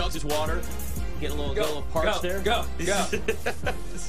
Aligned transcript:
chugs 0.00 0.12
his 0.14 0.24
water. 0.24 0.60
Getting 1.18 1.38
a 1.38 1.40
little, 1.40 1.54
get 1.54 1.64
a 1.64 1.68
little 1.68 1.82
parched 1.92 2.20
go, 2.22 2.28
there. 2.28 2.40
Go, 2.40 2.66
go. 2.84 3.08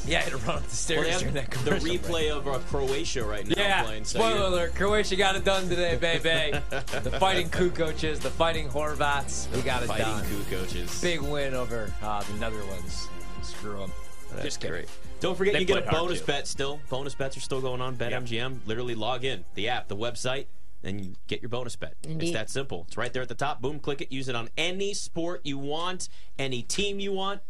yeah, 0.05 0.19
I 0.19 0.21
had 0.23 0.31
to 0.31 0.37
run 0.39 0.57
up 0.57 0.63
the 0.63 0.75
stairs 0.75 1.07
Well, 1.07 1.19
during 1.19 1.35
have 1.35 1.49
that 1.49 1.51
the 1.51 1.57
commercial. 1.71 1.87
replay 1.87 2.29
of 2.29 2.47
uh, 2.49 2.59
Croatia 2.69 3.23
right 3.23 3.47
now 3.47 3.53
Yeah, 3.55 3.83
playing. 3.83 4.03
So 4.03 4.19
spoiler 4.19 4.35
you're- 4.35 4.47
alert, 4.47 4.75
Croatia 4.75 5.15
got 5.15 5.37
it 5.37 5.45
done 5.45 5.69
today, 5.69 5.95
baby. 6.01 6.59
the 6.69 7.11
fighting 7.17 7.47
Kukoches, 7.49 8.19
the 8.19 8.29
fighting 8.29 8.67
Horvats, 8.67 9.49
we 9.55 9.61
got 9.61 9.83
it 9.83 9.85
fighting 9.87 10.03
done. 10.05 10.25
coup 10.25 10.43
coaches. 10.57 11.01
Big 11.01 11.21
win 11.21 11.53
over 11.53 11.93
uh, 12.03 12.21
the 12.23 12.33
Netherlands. 12.33 13.07
Screw 13.41 13.77
them. 13.77 13.91
That's 14.31 14.43
Just 14.43 14.59
kidding. 14.59 14.73
great. 14.75 14.89
Don't 15.21 15.37
forget, 15.37 15.53
They 15.53 15.61
you 15.61 15.65
get 15.65 15.87
a 15.87 15.89
bonus 15.89 16.21
bet 16.21 16.45
still. 16.45 16.81
Bonus 16.89 17.15
bets 17.15 17.37
are 17.37 17.39
still 17.39 17.61
going 17.61 17.79
on. 17.79 17.95
BetMGM. 17.95 18.59
Literally 18.67 18.95
log 18.95 19.23
in, 19.23 19.45
the 19.55 19.69
app, 19.69 19.87
the 19.87 19.95
website, 19.95 20.47
and 20.83 21.03
you 21.03 21.15
get 21.27 21.41
your 21.41 21.49
bonus 21.49 21.75
bet. 21.75 21.95
It's 22.03 22.31
that 22.31 22.49
simple. 22.49 22.85
It's 22.87 22.97
right 22.97 23.11
there 23.11 23.21
at 23.21 23.29
the 23.29 23.35
top. 23.35 23.61
Boom, 23.61 23.79
click 23.79 24.01
it. 24.01 24.11
Use 24.11 24.29
it 24.29 24.35
on 24.35 24.49
any 24.57 24.93
sport 24.93 25.41
you 25.43 25.57
want, 25.57 26.09
any 26.37 26.61
team 26.61 26.99
you 26.99 27.11
want, 27.11 27.41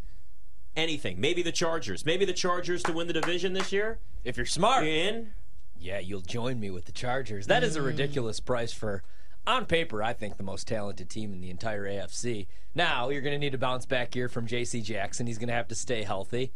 anything. 0.76 1.20
Maybe 1.20 1.42
the 1.42 1.52
Chargers. 1.52 2.06
Maybe 2.06 2.26
the 2.26 2.34
Chargers 2.34 2.84
to 2.84 2.94
win 2.94 3.08
the 3.08 3.14
division 3.14 3.54
this 3.54 3.72
year. 3.72 4.00
If 4.24 4.38
you're 4.38 4.46
smart, 4.46 4.86
You 4.86 4.92
in? 4.92 5.32
yeah, 5.80 6.00
you'll 6.00 6.22
join 6.22 6.60
me 6.60 6.70
with 6.70 6.86
the 6.86 6.92
Chargers. 6.92 7.48
That 7.48 7.64
is 7.64 7.76
a 7.76 7.80
mm-hmm. 7.80 7.88
ridiculous 7.88 8.40
price 8.40 8.72
for, 8.72 9.04
on 9.46 9.66
paper, 9.66 10.02
I 10.04 10.14
think 10.14 10.38
the 10.38 10.44
most 10.44 10.68
talented 10.68 11.10
team 11.10 11.34
in 11.34 11.42
the 11.42 11.50
entire 11.50 11.86
AFC. 11.86 12.48
Now, 12.76 13.10
you're 13.10 13.22
going 13.22 13.36
to 13.36 13.40
need 13.40 13.54
a 13.54 13.58
bounce 13.58 13.86
back 13.86 14.16
year 14.16 14.30
from 14.30 14.48
J.C. 14.48 14.82
Jackson. 14.82 15.28
He's 15.28 15.38
going 15.38 15.50
to 15.50 15.54
have 15.54 15.68
to 15.70 15.76
stay 15.76 16.04
healthy. 16.04 16.54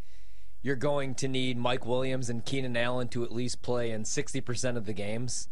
You're 0.62 0.76
going 0.76 1.16
to 1.16 1.28
need 1.28 1.58
Mike 1.58 1.86
Williams 1.86 2.30
and 2.30 2.45
Keenan 2.45 2.78
Allen 2.78 3.08
to 3.09 3.23
at 3.23 3.31
least 3.31 3.64
play 3.64 3.90
in 3.92 4.03
60% 4.03 4.78
of 4.78 4.86
the 4.86 4.94
games. 4.94 5.50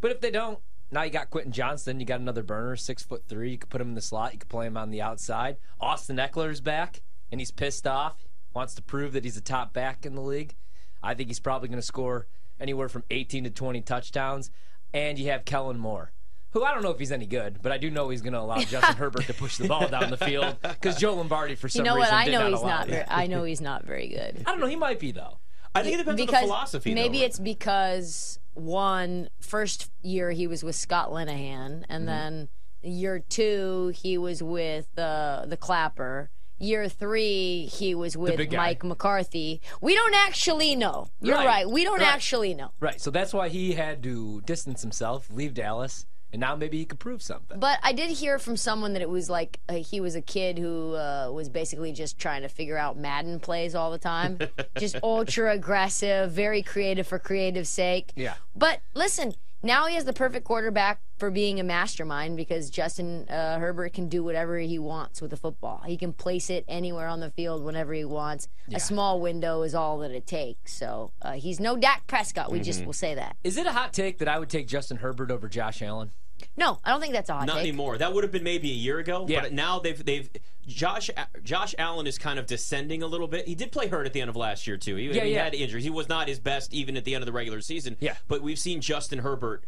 But 0.00 0.12
if 0.12 0.20
they 0.20 0.30
don't, 0.30 0.60
now 0.92 1.02
you 1.02 1.10
got 1.10 1.30
Quentin 1.30 1.52
Johnston. 1.52 1.98
You 1.98 2.06
got 2.06 2.20
another 2.20 2.42
burner, 2.42 2.76
six 2.76 3.02
foot 3.02 3.24
three. 3.28 3.52
You 3.52 3.58
could 3.58 3.70
put 3.70 3.80
him 3.80 3.88
in 3.88 3.94
the 3.94 4.00
slot. 4.00 4.32
You 4.34 4.38
could 4.38 4.48
play 4.48 4.66
him 4.66 4.76
on 4.76 4.90
the 4.90 5.02
outside. 5.02 5.56
Austin 5.80 6.16
Ekeler's 6.18 6.60
back, 6.60 7.02
and 7.30 7.40
he's 7.40 7.50
pissed 7.50 7.86
off. 7.86 8.26
Wants 8.54 8.74
to 8.74 8.82
prove 8.82 9.14
that 9.14 9.24
he's 9.24 9.36
a 9.36 9.40
top 9.40 9.72
back 9.72 10.04
in 10.04 10.14
the 10.14 10.20
league. 10.20 10.54
I 11.02 11.14
think 11.14 11.28
he's 11.30 11.40
probably 11.40 11.68
going 11.68 11.80
to 11.80 11.86
score 11.86 12.26
anywhere 12.60 12.88
from 12.88 13.02
18 13.10 13.44
to 13.44 13.50
20 13.50 13.80
touchdowns. 13.80 14.50
And 14.92 15.18
you 15.18 15.30
have 15.30 15.46
Kellen 15.46 15.78
Moore, 15.78 16.12
who 16.50 16.62
I 16.62 16.74
don't 16.74 16.82
know 16.82 16.90
if 16.90 16.98
he's 16.98 17.10
any 17.12 17.26
good, 17.26 17.60
but 17.62 17.72
I 17.72 17.78
do 17.78 17.90
know 17.90 18.10
he's 18.10 18.20
going 18.20 18.34
to 18.34 18.40
allow 18.40 18.58
Justin 18.60 18.96
Herbert 18.96 19.24
to 19.24 19.32
push 19.34 19.56
the 19.56 19.66
ball 19.66 19.88
down 19.88 20.10
the 20.10 20.18
field 20.18 20.56
because 20.62 20.96
Joe 20.96 21.14
Lombardi, 21.14 21.54
for 21.54 21.68
You 21.68 21.70
some 21.70 21.84
know 21.84 21.96
reason, 21.96 22.12
what? 22.12 22.28
I 22.28 22.30
know 22.30 22.50
he's 22.50 22.60
allow 22.60 22.78
not. 22.80 22.88
Very, 22.88 23.04
I 23.08 23.26
know 23.26 23.44
he's 23.44 23.62
not 23.62 23.86
very 23.86 24.08
good. 24.08 24.42
I 24.46 24.50
don't 24.50 24.60
know. 24.60 24.66
He 24.66 24.76
might 24.76 25.00
be 25.00 25.12
though. 25.12 25.38
I 25.74 25.82
think 25.82 25.94
it 25.94 25.98
depends 25.98 26.20
because 26.20 26.34
on 26.34 26.40
the 26.42 26.46
philosophy. 26.48 26.94
maybe 26.94 27.18
though. 27.18 27.24
it's 27.24 27.38
because 27.38 28.38
one 28.54 29.28
first 29.40 29.90
year 30.02 30.30
he 30.30 30.46
was 30.46 30.62
with 30.62 30.76
Scott 30.76 31.10
Linehan, 31.10 31.80
Mm-hmm. 31.80 31.84
and 31.88 32.08
then 32.08 32.48
year 32.82 33.20
two 33.28 33.92
he 33.94 34.18
was 34.18 34.42
with 34.42 34.86
uh, 34.98 35.44
the 35.46 35.56
Clapper. 35.56 36.30
Year 36.58 36.88
three 36.88 37.66
he 37.66 37.92
was 37.94 38.16
with. 38.16 38.38
Mike 38.52 38.84
McCarthy. 38.84 39.60
We 39.80 39.94
don't 39.96 40.14
actually 40.14 40.76
know. 40.76 41.08
You're 41.20 41.34
Right. 41.36 41.46
right. 41.46 41.70
We 41.70 41.82
don't 41.82 41.98
Right. 41.98 42.06
actually 42.14 42.54
know. 42.54 42.70
Right. 42.78 43.00
So 43.00 43.10
that's 43.10 43.32
why 43.34 43.48
he 43.48 43.72
had 43.72 44.00
to 44.04 44.42
distance 44.42 44.80
himself, 44.82 45.28
leave 45.32 45.54
Dallas, 45.54 46.06
and 46.32 46.40
now 46.40 46.56
maybe 46.56 46.78
he 46.78 46.84
could 46.84 46.98
prove 46.98 47.22
something. 47.22 47.58
But 47.60 47.78
I 47.82 47.92
did 47.92 48.10
hear 48.10 48.38
from 48.38 48.56
someone 48.56 48.92
that 48.94 49.02
it 49.02 49.08
was 49.10 49.28
like 49.30 49.60
uh, 49.68 49.74
he 49.74 50.00
was 50.00 50.14
a 50.14 50.22
kid 50.22 50.58
who 50.58 50.94
uh, 50.94 51.30
was 51.32 51.48
basically 51.48 51.92
just 51.92 52.18
trying 52.18 52.42
to 52.42 52.48
figure 52.48 52.76
out 52.78 52.96
Madden 52.96 53.38
plays 53.40 53.74
all 53.74 53.90
the 53.90 53.98
time. 53.98 54.38
just 54.78 54.96
ultra 55.02 55.52
aggressive, 55.52 56.32
very 56.32 56.62
creative 56.62 57.06
for 57.06 57.18
creative's 57.18 57.68
sake. 57.68 58.12
Yeah. 58.16 58.34
But 58.56 58.80
listen, 58.94 59.34
now 59.64 59.86
he 59.86 59.94
has 59.94 60.04
the 60.04 60.12
perfect 60.12 60.44
quarterback 60.44 61.00
for 61.18 61.30
being 61.30 61.60
a 61.60 61.62
mastermind 61.62 62.36
because 62.36 62.68
Justin 62.68 63.28
uh, 63.28 63.60
Herbert 63.60 63.92
can 63.92 64.08
do 64.08 64.24
whatever 64.24 64.58
he 64.58 64.76
wants 64.78 65.22
with 65.22 65.30
the 65.30 65.36
football. 65.36 65.82
He 65.86 65.96
can 65.96 66.12
place 66.12 66.50
it 66.50 66.64
anywhere 66.66 67.06
on 67.06 67.20
the 67.20 67.30
field 67.30 67.62
whenever 67.62 67.92
he 67.92 68.04
wants. 68.04 68.48
A 68.74 68.80
small 68.80 69.20
window 69.20 69.62
is 69.62 69.72
all 69.72 69.98
that 70.00 70.10
it 70.10 70.26
takes. 70.26 70.72
So 70.72 71.12
uh, 71.22 71.32
he's 71.32 71.60
no 71.60 71.76
Dak 71.76 72.06
Prescott. 72.08 72.50
We 72.50 72.58
Mm-hmm. 72.58 72.64
just 72.64 72.84
will 72.86 72.92
say 72.92 73.14
that. 73.14 73.36
Is 73.44 73.56
it 73.56 73.66
a 73.66 73.72
hot 73.72 73.92
take 73.92 74.18
that 74.18 74.26
I 74.26 74.38
would 74.40 74.48
take 74.50 74.66
Justin 74.66 74.96
Herbert 74.96 75.30
over 75.30 75.48
Josh 75.48 75.80
Allen? 75.80 76.10
No, 76.56 76.78
I 76.84 76.90
don't 76.90 77.00
think 77.00 77.12
that's 77.12 77.30
a 77.30 77.34
hot 77.34 77.46
Not 77.46 77.54
take. 77.56 77.62
anymore. 77.68 77.98
That 77.98 78.12
would 78.12 78.24
have 78.24 78.32
been 78.32 78.42
maybe 78.44 78.70
a 78.70 78.74
year 78.74 78.98
ago. 78.98 79.26
Yeah. 79.28 79.42
But 79.42 79.52
now 79.52 79.78
they've 79.78 80.04
they've 80.04 80.28
Josh 80.66 81.10
Josh 81.42 81.74
Allen 81.78 82.06
is 82.06 82.18
kind 82.18 82.38
of 82.38 82.46
descending 82.46 83.02
a 83.02 83.06
little 83.06 83.28
bit. 83.28 83.46
He 83.48 83.54
did 83.54 83.72
play 83.72 83.88
hurt 83.88 84.06
at 84.06 84.12
the 84.12 84.20
end 84.20 84.30
of 84.30 84.36
last 84.36 84.66
year 84.66 84.76
too. 84.76 84.96
He, 84.96 85.06
Yeah, 85.10 85.24
he 85.24 85.34
yeah. 85.34 85.44
had 85.44 85.54
injuries. 85.54 85.84
He 85.84 85.90
was 85.90 86.08
not 86.08 86.28
his 86.28 86.38
best 86.38 86.72
even 86.72 86.96
at 86.96 87.04
the 87.04 87.14
end 87.14 87.22
of 87.22 87.26
the 87.26 87.32
regular 87.32 87.60
season. 87.60 87.96
Yeah. 88.00 88.14
But 88.28 88.42
we've 88.42 88.58
seen 88.58 88.80
Justin 88.80 89.20
Herbert 89.20 89.64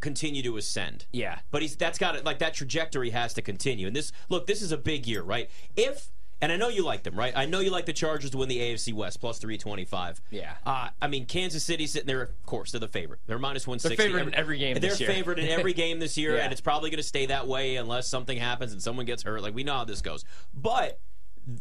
continue 0.00 0.42
to 0.42 0.56
ascend. 0.56 1.06
Yeah. 1.12 1.40
But 1.50 1.62
he's 1.62 1.76
that's 1.76 1.98
got 1.98 2.16
it 2.16 2.24
like 2.24 2.38
that 2.38 2.54
trajectory 2.54 3.10
has 3.10 3.34
to 3.34 3.42
continue. 3.42 3.86
And 3.86 3.94
this 3.94 4.12
look, 4.28 4.46
this 4.46 4.62
is 4.62 4.72
a 4.72 4.78
big 4.78 5.06
year, 5.06 5.22
right? 5.22 5.50
If 5.76 6.08
and 6.42 6.50
I 6.52 6.56
know 6.56 6.68
you 6.68 6.84
like 6.84 7.02
them, 7.02 7.14
right? 7.14 7.32
I 7.36 7.46
know 7.46 7.60
you 7.60 7.70
like 7.70 7.86
the 7.86 7.92
Chargers 7.92 8.30
to 8.30 8.38
win 8.38 8.48
the 8.48 8.58
AFC 8.58 8.92
West 8.94 9.20
plus 9.20 9.38
three 9.38 9.58
twenty 9.58 9.84
five. 9.84 10.20
Yeah. 10.30 10.54
Uh, 10.64 10.88
I 11.00 11.06
mean, 11.08 11.26
Kansas 11.26 11.64
City 11.64 11.86
sitting 11.86 12.06
there. 12.06 12.22
Of 12.22 12.46
course, 12.46 12.72
they're 12.72 12.80
the 12.80 12.88
favorite. 12.88 13.20
They're 13.26 13.38
minus 13.38 13.66
one 13.66 13.78
sixty. 13.78 13.96
favorite 13.96 14.26
in 14.28 14.34
every 14.34 14.58
game 14.58 14.74
They're 14.78 14.90
this 14.90 15.00
year. 15.00 15.10
favored 15.10 15.38
in 15.38 15.48
every 15.48 15.72
game 15.84 15.98
this 15.98 16.16
year, 16.16 16.36
Yeah. 16.36 16.42
and 16.44 16.52
it's 16.52 16.60
probably 16.60 16.90
going 16.90 16.98
to 16.98 17.02
stay 17.02 17.26
that 17.26 17.46
way 17.46 17.76
unless 17.76 18.08
something 18.08 18.38
happens 18.38 18.72
and 18.72 18.80
someone 18.82 19.06
gets 19.06 19.22
hurt. 19.22 19.42
Like 19.42 19.54
we 19.54 19.64
know 19.64 19.74
how 19.74 19.84
this 19.84 20.00
goes. 20.02 20.24
But 20.54 21.00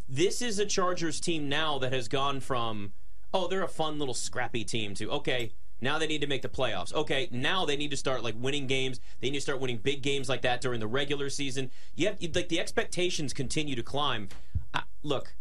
this 0.08 0.42
is 0.42 0.60
a 0.60 0.66
Chargers 0.66 1.20
team 1.20 1.50
now 1.50 1.78
that 1.80 1.94
has 1.94 2.08
gone 2.08 2.40
from 2.40 2.94
oh 3.34 3.48
they're 3.48 3.64
a 3.64 3.68
fun 3.68 3.98
little 4.00 4.14
scrappy 4.14 4.64
team 4.64 4.94
to 4.96 5.10
okay 5.10 5.52
now 5.82 5.98
they 5.98 6.08
need 6.08 6.22
to 6.22 6.28
make 6.28 6.42
the 6.42 6.50
playoffs. 6.50 6.94
Okay, 6.94 7.28
now 7.32 7.66
they 7.66 7.78
need 7.78 7.92
to 7.92 7.98
start 7.98 8.24
like 8.24 8.36
winning 8.38 8.68
games. 8.68 9.00
They 9.20 9.30
need 9.30 9.38
to 9.38 9.42
start 9.42 9.60
winning 9.60 9.78
big 9.78 10.02
games 10.02 10.30
like 10.30 10.42
that 10.42 10.62
during 10.62 10.80
the 10.80 10.88
regular 10.88 11.30
season. 11.30 11.72
You 11.96 12.08
have 12.08 12.18
like 12.36 12.50
the 12.50 12.60
expectations 12.60 13.34
continue 13.34 13.76
to 13.76 13.84
climb. 13.84 14.30
I, 14.74 14.84
look, 15.04 15.36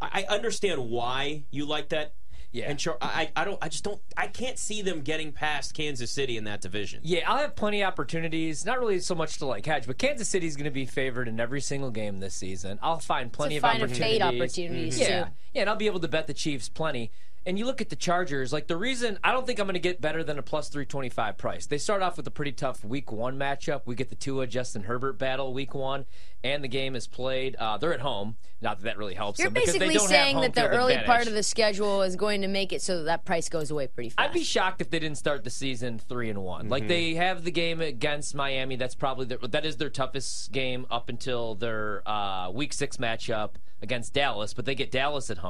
I, 0.00 0.24
I 0.28 0.34
understand 0.34 0.90
why 0.90 1.44
you 1.50 1.66
like 1.66 1.88
that. 1.90 2.14
Yeah. 2.52 2.70
And 2.70 2.78
Char- 2.78 2.96
I, 3.02 3.30
I 3.36 3.44
don't. 3.44 3.58
I 3.60 3.68
just 3.68 3.84
don't. 3.84 4.00
I 4.16 4.28
can't 4.28 4.58
see 4.58 4.80
them 4.80 5.02
getting 5.02 5.30
past 5.30 5.74
Kansas 5.74 6.10
City 6.10 6.38
in 6.38 6.44
that 6.44 6.62
division. 6.62 7.00
Yeah, 7.02 7.30
I'll 7.30 7.38
have 7.38 7.54
plenty 7.54 7.82
of 7.82 7.88
opportunities. 7.88 8.64
Not 8.64 8.78
really 8.78 9.00
so 9.00 9.14
much 9.14 9.38
to 9.38 9.46
like 9.46 9.66
hedge, 9.66 9.86
but 9.86 9.98
Kansas 9.98 10.28
City's 10.28 10.56
going 10.56 10.64
to 10.64 10.70
be 10.70 10.86
favored 10.86 11.28
in 11.28 11.38
every 11.38 11.60
single 11.60 11.90
game 11.90 12.18
this 12.18 12.34
season. 12.34 12.78
I'll 12.80 12.98
find 12.98 13.30
plenty 13.30 13.56
to 13.56 13.58
of 13.58 13.62
find 13.62 13.82
a 13.82 13.84
opportunities. 13.84 14.12
fade 14.12 14.22
opportunities 14.22 14.98
mm-hmm. 14.98 15.10
Yeah, 15.10 15.24
too. 15.24 15.30
Yeah, 15.56 15.62
and 15.62 15.70
I'll 15.70 15.76
be 15.76 15.86
able 15.86 16.00
to 16.00 16.08
bet 16.08 16.26
the 16.26 16.34
Chiefs 16.34 16.68
plenty. 16.68 17.10
And 17.46 17.56
you 17.58 17.64
look 17.64 17.80
at 17.80 17.90
the 17.90 17.96
Chargers, 17.96 18.52
like 18.52 18.66
the 18.66 18.76
reason 18.76 19.20
I 19.22 19.30
don't 19.30 19.46
think 19.46 19.60
I'm 19.60 19.66
going 19.66 19.74
to 19.74 19.80
get 19.80 20.00
better 20.00 20.24
than 20.24 20.36
a 20.36 20.42
plus 20.42 20.68
325 20.68 21.38
price. 21.38 21.66
They 21.66 21.78
start 21.78 22.02
off 22.02 22.16
with 22.16 22.26
a 22.26 22.30
pretty 22.30 22.50
tough 22.50 22.84
week 22.84 23.12
one 23.12 23.38
matchup. 23.38 23.82
We 23.84 23.94
get 23.94 24.08
the 24.08 24.16
Tua 24.16 24.48
Justin 24.48 24.82
Herbert 24.82 25.12
battle 25.16 25.54
week 25.54 25.72
one, 25.72 26.06
and 26.42 26.64
the 26.64 26.68
game 26.68 26.96
is 26.96 27.06
played. 27.06 27.54
Uh, 27.54 27.78
they're 27.78 27.94
at 27.94 28.00
home. 28.00 28.34
Not 28.60 28.78
that 28.78 28.84
that 28.84 28.98
really 28.98 29.14
helps 29.14 29.38
You're 29.38 29.46
them 29.46 29.54
because 29.54 29.74
they 29.74 29.78
basically 29.78 29.94
don't 29.94 30.08
saying 30.08 30.34
have 30.34 30.44
home 30.44 30.52
that 30.52 30.54
the 30.54 30.68
early 30.68 30.94
advantage. 30.94 31.06
part 31.06 31.26
of 31.28 31.34
the 31.34 31.42
schedule 31.44 32.02
is 32.02 32.16
going 32.16 32.42
to 32.42 32.48
make 32.48 32.72
it 32.72 32.82
so 32.82 32.98
that, 32.98 33.04
that 33.04 33.24
price 33.24 33.48
goes 33.48 33.70
away 33.70 33.86
pretty 33.86 34.10
fast. 34.10 34.28
I'd 34.28 34.34
be 34.34 34.42
shocked 34.42 34.80
if 34.80 34.90
they 34.90 34.98
didn't 34.98 35.18
start 35.18 35.44
the 35.44 35.50
season 35.50 36.00
three 36.00 36.28
and 36.28 36.42
one. 36.42 36.62
Mm-hmm. 36.62 36.72
Like 36.72 36.88
they 36.88 37.14
have 37.14 37.44
the 37.44 37.52
game 37.52 37.80
against 37.80 38.34
Miami. 38.34 38.74
That's 38.74 38.96
probably 38.96 39.26
their, 39.26 39.38
that 39.38 39.64
is 39.64 39.76
their 39.76 39.90
toughest 39.90 40.50
game 40.50 40.84
up 40.90 41.08
until 41.08 41.54
their 41.54 42.02
uh, 42.08 42.50
week 42.50 42.72
six 42.72 42.96
matchup 42.96 43.50
against 43.80 44.14
Dallas. 44.14 44.52
But 44.52 44.64
they 44.64 44.74
get 44.74 44.90
Dallas 44.90 45.30
at 45.30 45.38
home. 45.38 45.45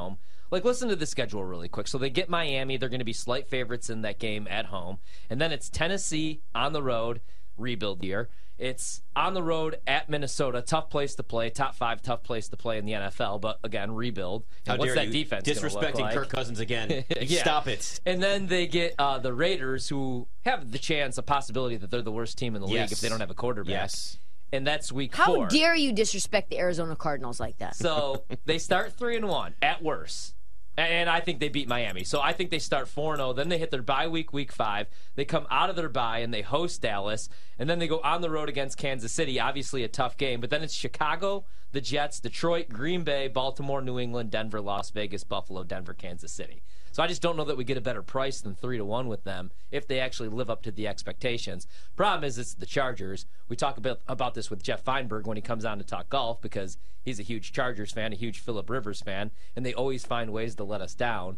Like 0.51 0.65
listen 0.65 0.89
to 0.91 0.97
the 0.97 1.07
schedule 1.07 1.45
really 1.45 1.69
quick. 1.69 1.89
So 1.89 1.99
they 1.99 2.11
get 2.11 2.29
Miami. 2.29 2.77
They're 2.77 2.89
going 2.89 3.01
to 3.01 3.05
be 3.05 3.13
slight 3.13 3.49
favorites 3.49 3.91
in 3.91 4.03
that 4.03 4.19
game 4.19 4.47
at 4.49 4.67
home, 4.67 4.99
and 5.29 5.41
then 5.41 5.53
it's 5.53 5.69
Tennessee 5.69 6.41
on 6.55 6.73
the 6.73 6.83
road, 6.83 7.21
rebuild 7.57 8.05
year. 8.05 8.29
It's 8.59 9.03
on 9.15 9.35
the 9.35 9.43
road 9.43 9.77
at 9.87 10.09
Minnesota, 10.09 10.63
tough 10.63 10.89
place 10.89 11.15
to 11.17 11.23
play, 11.23 11.51
top 11.51 11.75
five 11.75 12.01
tough 12.01 12.23
place 12.23 12.49
to 12.49 12.57
play 12.57 12.79
in 12.79 12.87
the 12.87 12.93
NFL. 12.93 13.41
But 13.41 13.59
again, 13.63 13.95
rebuild. 13.95 14.45
And 14.65 14.73
How 14.73 14.79
what's 14.79 14.95
dare 14.95 15.05
that 15.05 15.07
you 15.09 15.25
defense 15.25 15.47
disrespecting 15.47 16.01
like? 16.01 16.15
Kirk 16.15 16.31
Cousins 16.31 16.61
again? 16.61 17.05
Yeah. 17.21 17.41
Stop 17.41 17.67
it. 17.67 18.01
And 18.07 18.23
then 18.23 18.47
they 18.47 18.67
get 18.67 18.95
uh, 18.99 19.19
the 19.19 19.33
Raiders, 19.33 19.89
who 19.89 20.29
have 20.45 20.71
the 20.71 20.79
chance, 20.79 21.19
a 21.19 21.23
possibility 21.23 21.77
that 21.77 21.91
they're 21.91 22.03
the 22.03 22.13
worst 22.13 22.39
team 22.39 22.55
in 22.55 22.61
the 22.61 22.67
league 22.67 22.93
if 22.93 23.01
they 23.01 23.09
don't 23.09 23.21
have 23.21 23.31
a 23.31 23.35
quarterback. 23.35 23.71
Yes. 23.71 24.19
And 24.53 24.67
that's 24.67 24.93
week 24.93 25.15
How 25.15 25.27
four. 25.35 25.49
dare 25.49 25.75
you 25.75 25.93
disrespect 25.93 26.51
the 26.51 26.59
Arizona 26.59 26.95
Cardinals 26.97 27.41
like 27.41 27.59
that? 27.59 27.77
So 27.77 28.25
they 28.45 28.59
start 28.59 28.93
three 28.93 29.17
and 29.17 29.29
one 29.29 29.55
at 29.61 29.83
worst. 29.83 30.35
And 30.79 31.09
I 31.09 31.21
think 31.21 31.41
they 31.41 31.49
beat 31.49 31.69
Miami. 31.69 32.05
So 32.05 32.21
I 32.21 32.35
think 32.35 32.51
they 32.51 32.59
start 32.59 32.87
4 32.87 33.17
0. 33.17 33.33
Then 33.33 33.49
they 33.49 33.57
hit 33.57 33.71
their 33.71 33.81
bye 33.81 34.09
week, 34.09 34.35
week 34.35 34.53
five. 34.53 34.89
They 35.15 35.25
come 35.25 35.47
out 35.51 35.71
of 35.71 35.77
their 35.77 35.89
bye 35.89 36.19
and 36.19 36.35
they 36.35 36.43
host 36.43 36.83
Dallas. 36.83 37.31
And 37.59 37.69
then 37.69 37.79
they 37.79 37.89
go 37.89 38.01
on 38.01 38.21
the 38.21 38.29
road 38.29 38.51
against 38.51 38.77
Kansas 38.77 39.11
City. 39.11 39.41
Obviously, 39.41 39.85
a 39.85 39.89
tough 39.89 40.19
game. 40.19 40.39
But 40.39 40.51
then 40.51 40.63
it's 40.63 40.75
Chicago, 40.75 41.47
the 41.73 41.81
Jets, 41.81 42.21
Detroit, 42.21 42.69
Green 42.69 43.05
Bay, 43.05 43.27
Baltimore, 43.27 43.81
New 43.81 43.99
England, 43.99 44.31
Denver, 44.31 44.61
Las 44.61 44.91
Vegas, 44.91 45.25
Buffalo, 45.25 45.65
Denver, 45.65 45.95
Kansas 45.95 46.33
City. 46.33 46.63
So 46.97 47.03
I 47.03 47.09
just 47.09 47.21
don't 47.21 47.37
know 47.37 47.45
that 47.45 47.59
we 47.59 47.65
get 47.65 47.77
a 47.77 47.83
better 47.83 48.03
price 48.03 48.41
than 48.41 48.55
3 48.55 48.79
to 48.79 48.85
1 48.87 49.07
with 49.07 49.23
them 49.23 49.51
if 49.71 49.87
they 49.87 50.01
actually 50.01 50.31
live 50.31 50.49
up 50.49 50.63
to 50.63 50.71
the 50.71 50.89
expectations. 50.89 51.67
Problem 51.95 52.25
is, 52.25 52.39
it's 52.39 52.55
the 52.55 52.65
Chargers. 52.65 53.27
We 53.51 53.57
talk 53.57 53.77
about, 53.77 54.01
about 54.09 54.33
this 54.33 54.49
with 54.49 54.63
Jeff 54.63 54.83
Feinberg 54.83 55.27
when 55.27 55.37
he 55.37 55.43
comes 55.43 55.67
on 55.67 55.77
to 55.77 55.85
talk 55.85 56.09
golf 56.09 56.41
because 56.41 56.79
he's 57.03 57.21
a 57.21 57.23
huge 57.23 57.53
Chargers 57.53 57.93
fan, 57.93 58.15
a 58.15 58.17
huge 58.17 58.39
Philip 58.39 58.71
Rivers 58.71 59.03
fan, 59.03 59.31
and 59.55 59.67
they 59.67 59.75
always 59.75 60.07
find 60.07 60.33
ways 60.33 60.55
to 60.55 60.65
let 60.65 60.81
us 60.81 60.95
down. 60.95 61.37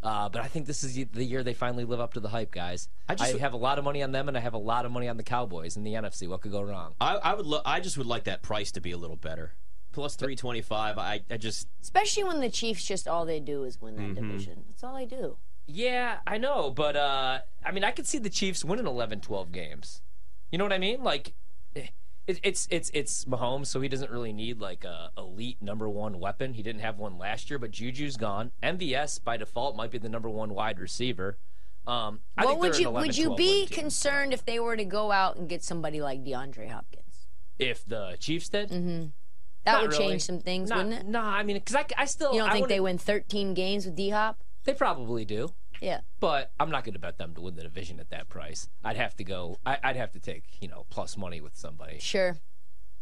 Uh, 0.00 0.28
but 0.28 0.42
I 0.42 0.46
think 0.46 0.66
this 0.66 0.84
is 0.84 0.94
the 0.94 1.24
year 1.24 1.42
they 1.42 1.54
finally 1.54 1.84
live 1.84 1.98
up 1.98 2.14
to 2.14 2.20
the 2.20 2.28
hype, 2.28 2.52
guys. 2.52 2.88
I, 3.08 3.16
I 3.18 3.38
have 3.38 3.52
a 3.52 3.56
lot 3.56 3.80
of 3.80 3.84
money 3.84 4.04
on 4.04 4.12
them, 4.12 4.28
and 4.28 4.36
I 4.36 4.40
have 4.40 4.54
a 4.54 4.58
lot 4.58 4.86
of 4.86 4.92
money 4.92 5.08
on 5.08 5.16
the 5.16 5.24
Cowboys 5.24 5.76
in 5.76 5.82
the 5.82 5.94
NFC. 5.94 6.28
What 6.28 6.40
could 6.40 6.52
go 6.52 6.62
wrong? 6.62 6.94
I, 7.00 7.16
I 7.16 7.34
would. 7.34 7.46
Lo- 7.46 7.62
I 7.66 7.80
just 7.80 7.98
would 7.98 8.06
like 8.06 8.24
that 8.24 8.42
price 8.42 8.70
to 8.70 8.80
be 8.80 8.92
a 8.92 8.96
little 8.96 9.16
better. 9.16 9.54
Plus 9.92 10.16
325. 10.16 10.98
I, 10.98 11.20
I 11.30 11.36
just 11.36 11.68
Especially 11.82 12.24
when 12.24 12.40
the 12.40 12.50
Chiefs 12.50 12.84
just 12.84 13.08
all 13.08 13.24
they 13.24 13.40
do 13.40 13.64
is 13.64 13.80
win 13.80 13.96
that 13.96 14.02
Mm-hmm. 14.02 14.14
division. 14.28 14.64
That's 14.68 14.84
all 14.84 14.94
they 14.96 15.06
do. 15.06 15.36
Yeah, 15.66 16.18
I 16.26 16.38
know, 16.38 16.70
but 16.70 16.96
uh, 16.96 17.40
I 17.64 17.70
mean, 17.70 17.84
I 17.84 17.90
could 17.92 18.06
see 18.06 18.18
the 18.18 18.30
Chiefs 18.30 18.64
winning 18.64 18.86
11, 18.86 19.20
12 19.20 19.52
games. 19.52 20.02
You 20.50 20.58
know 20.58 20.64
what 20.64 20.72
I 20.72 20.78
mean? 20.78 21.02
Like, 21.04 21.34
eh, 21.76 21.86
it, 22.26 22.40
it's 22.42 22.66
it's 22.72 22.90
it's 22.92 23.24
Mahomes, 23.24 23.66
so 23.68 23.80
he 23.80 23.88
doesn't 23.88 24.10
really 24.10 24.32
need 24.32 24.58
like 24.60 24.84
a 24.84 25.10
elite 25.16 25.58
number 25.62 25.88
one 25.88 26.18
weapon. 26.18 26.54
He 26.54 26.62
didn't 26.64 26.80
have 26.80 26.98
one 26.98 27.18
last 27.18 27.50
year, 27.50 27.58
but 27.60 27.70
Juju's 27.70 28.16
gone. 28.16 28.50
MVS 28.64 29.22
by 29.22 29.36
default 29.36 29.76
might 29.76 29.92
be 29.92 29.98
the 29.98 30.08
number 30.08 30.28
one 30.28 30.54
wide 30.54 30.80
receiver. 30.80 31.38
Um, 31.86 32.20
I 32.36 32.44
what 32.46 32.58
would 32.58 32.78
you 32.78 32.88
11, 32.88 33.06
would 33.08 33.16
you 33.16 33.34
be 33.36 33.66
concerned 33.66 34.32
if 34.32 34.44
they 34.44 34.58
were 34.58 34.76
to 34.76 34.84
go 34.84 35.12
out 35.12 35.36
and 35.36 35.48
get 35.48 35.62
somebody 35.62 36.00
like 36.00 36.24
DeAndre 36.24 36.68
Hopkins? 36.70 37.26
if 37.60 37.84
the 37.84 38.16
Chiefs 38.18 38.48
did? 38.48 38.70
Mm-hmm. 38.70 39.06
That 39.64 39.72
Not 39.72 39.82
would 39.82 39.90
really. 39.92 40.08
change 40.08 40.22
some 40.22 40.40
things, 40.40 40.70
Nah, 40.70 40.76
wouldn't 40.76 40.94
it? 40.94 41.06
Nah, 41.06 41.30
I 41.30 41.42
mean, 41.42 41.56
because 41.56 41.76
I, 41.76 41.84
I 41.98 42.04
still 42.06 42.32
You 42.32 42.40
don't 42.40 42.50
I 42.50 42.52
think 42.54 42.68
they 42.68 42.80
wouldn't- 42.80 43.00
win 43.06 43.14
13 43.22 43.54
games 43.54 43.84
with 43.86 43.94
D 43.94 44.10
Hop? 44.10 44.38
They 44.64 44.72
probably 44.74 45.24
do. 45.24 45.50
Yeah. 45.80 46.00
But 46.18 46.52
I'm 46.60 46.70
not 46.70 46.84
going 46.84 46.92
to 46.92 46.98
bet 46.98 47.16
them 47.18 47.34
to 47.34 47.40
win 47.40 47.56
the 47.56 47.62
division 47.62 48.00
at 48.00 48.10
that 48.10 48.28
price. 48.28 48.68
I'd 48.84 48.96
have 48.96 49.16
to 49.16 49.24
go. 49.24 49.56
I, 49.64 49.78
I'd 49.82 49.96
have 49.96 50.12
to 50.12 50.20
take 50.20 50.44
you 50.60 50.68
know 50.68 50.84
plus 50.90 51.16
money 51.16 51.40
with 51.40 51.56
somebody. 51.56 51.98
Sure. 51.98 52.36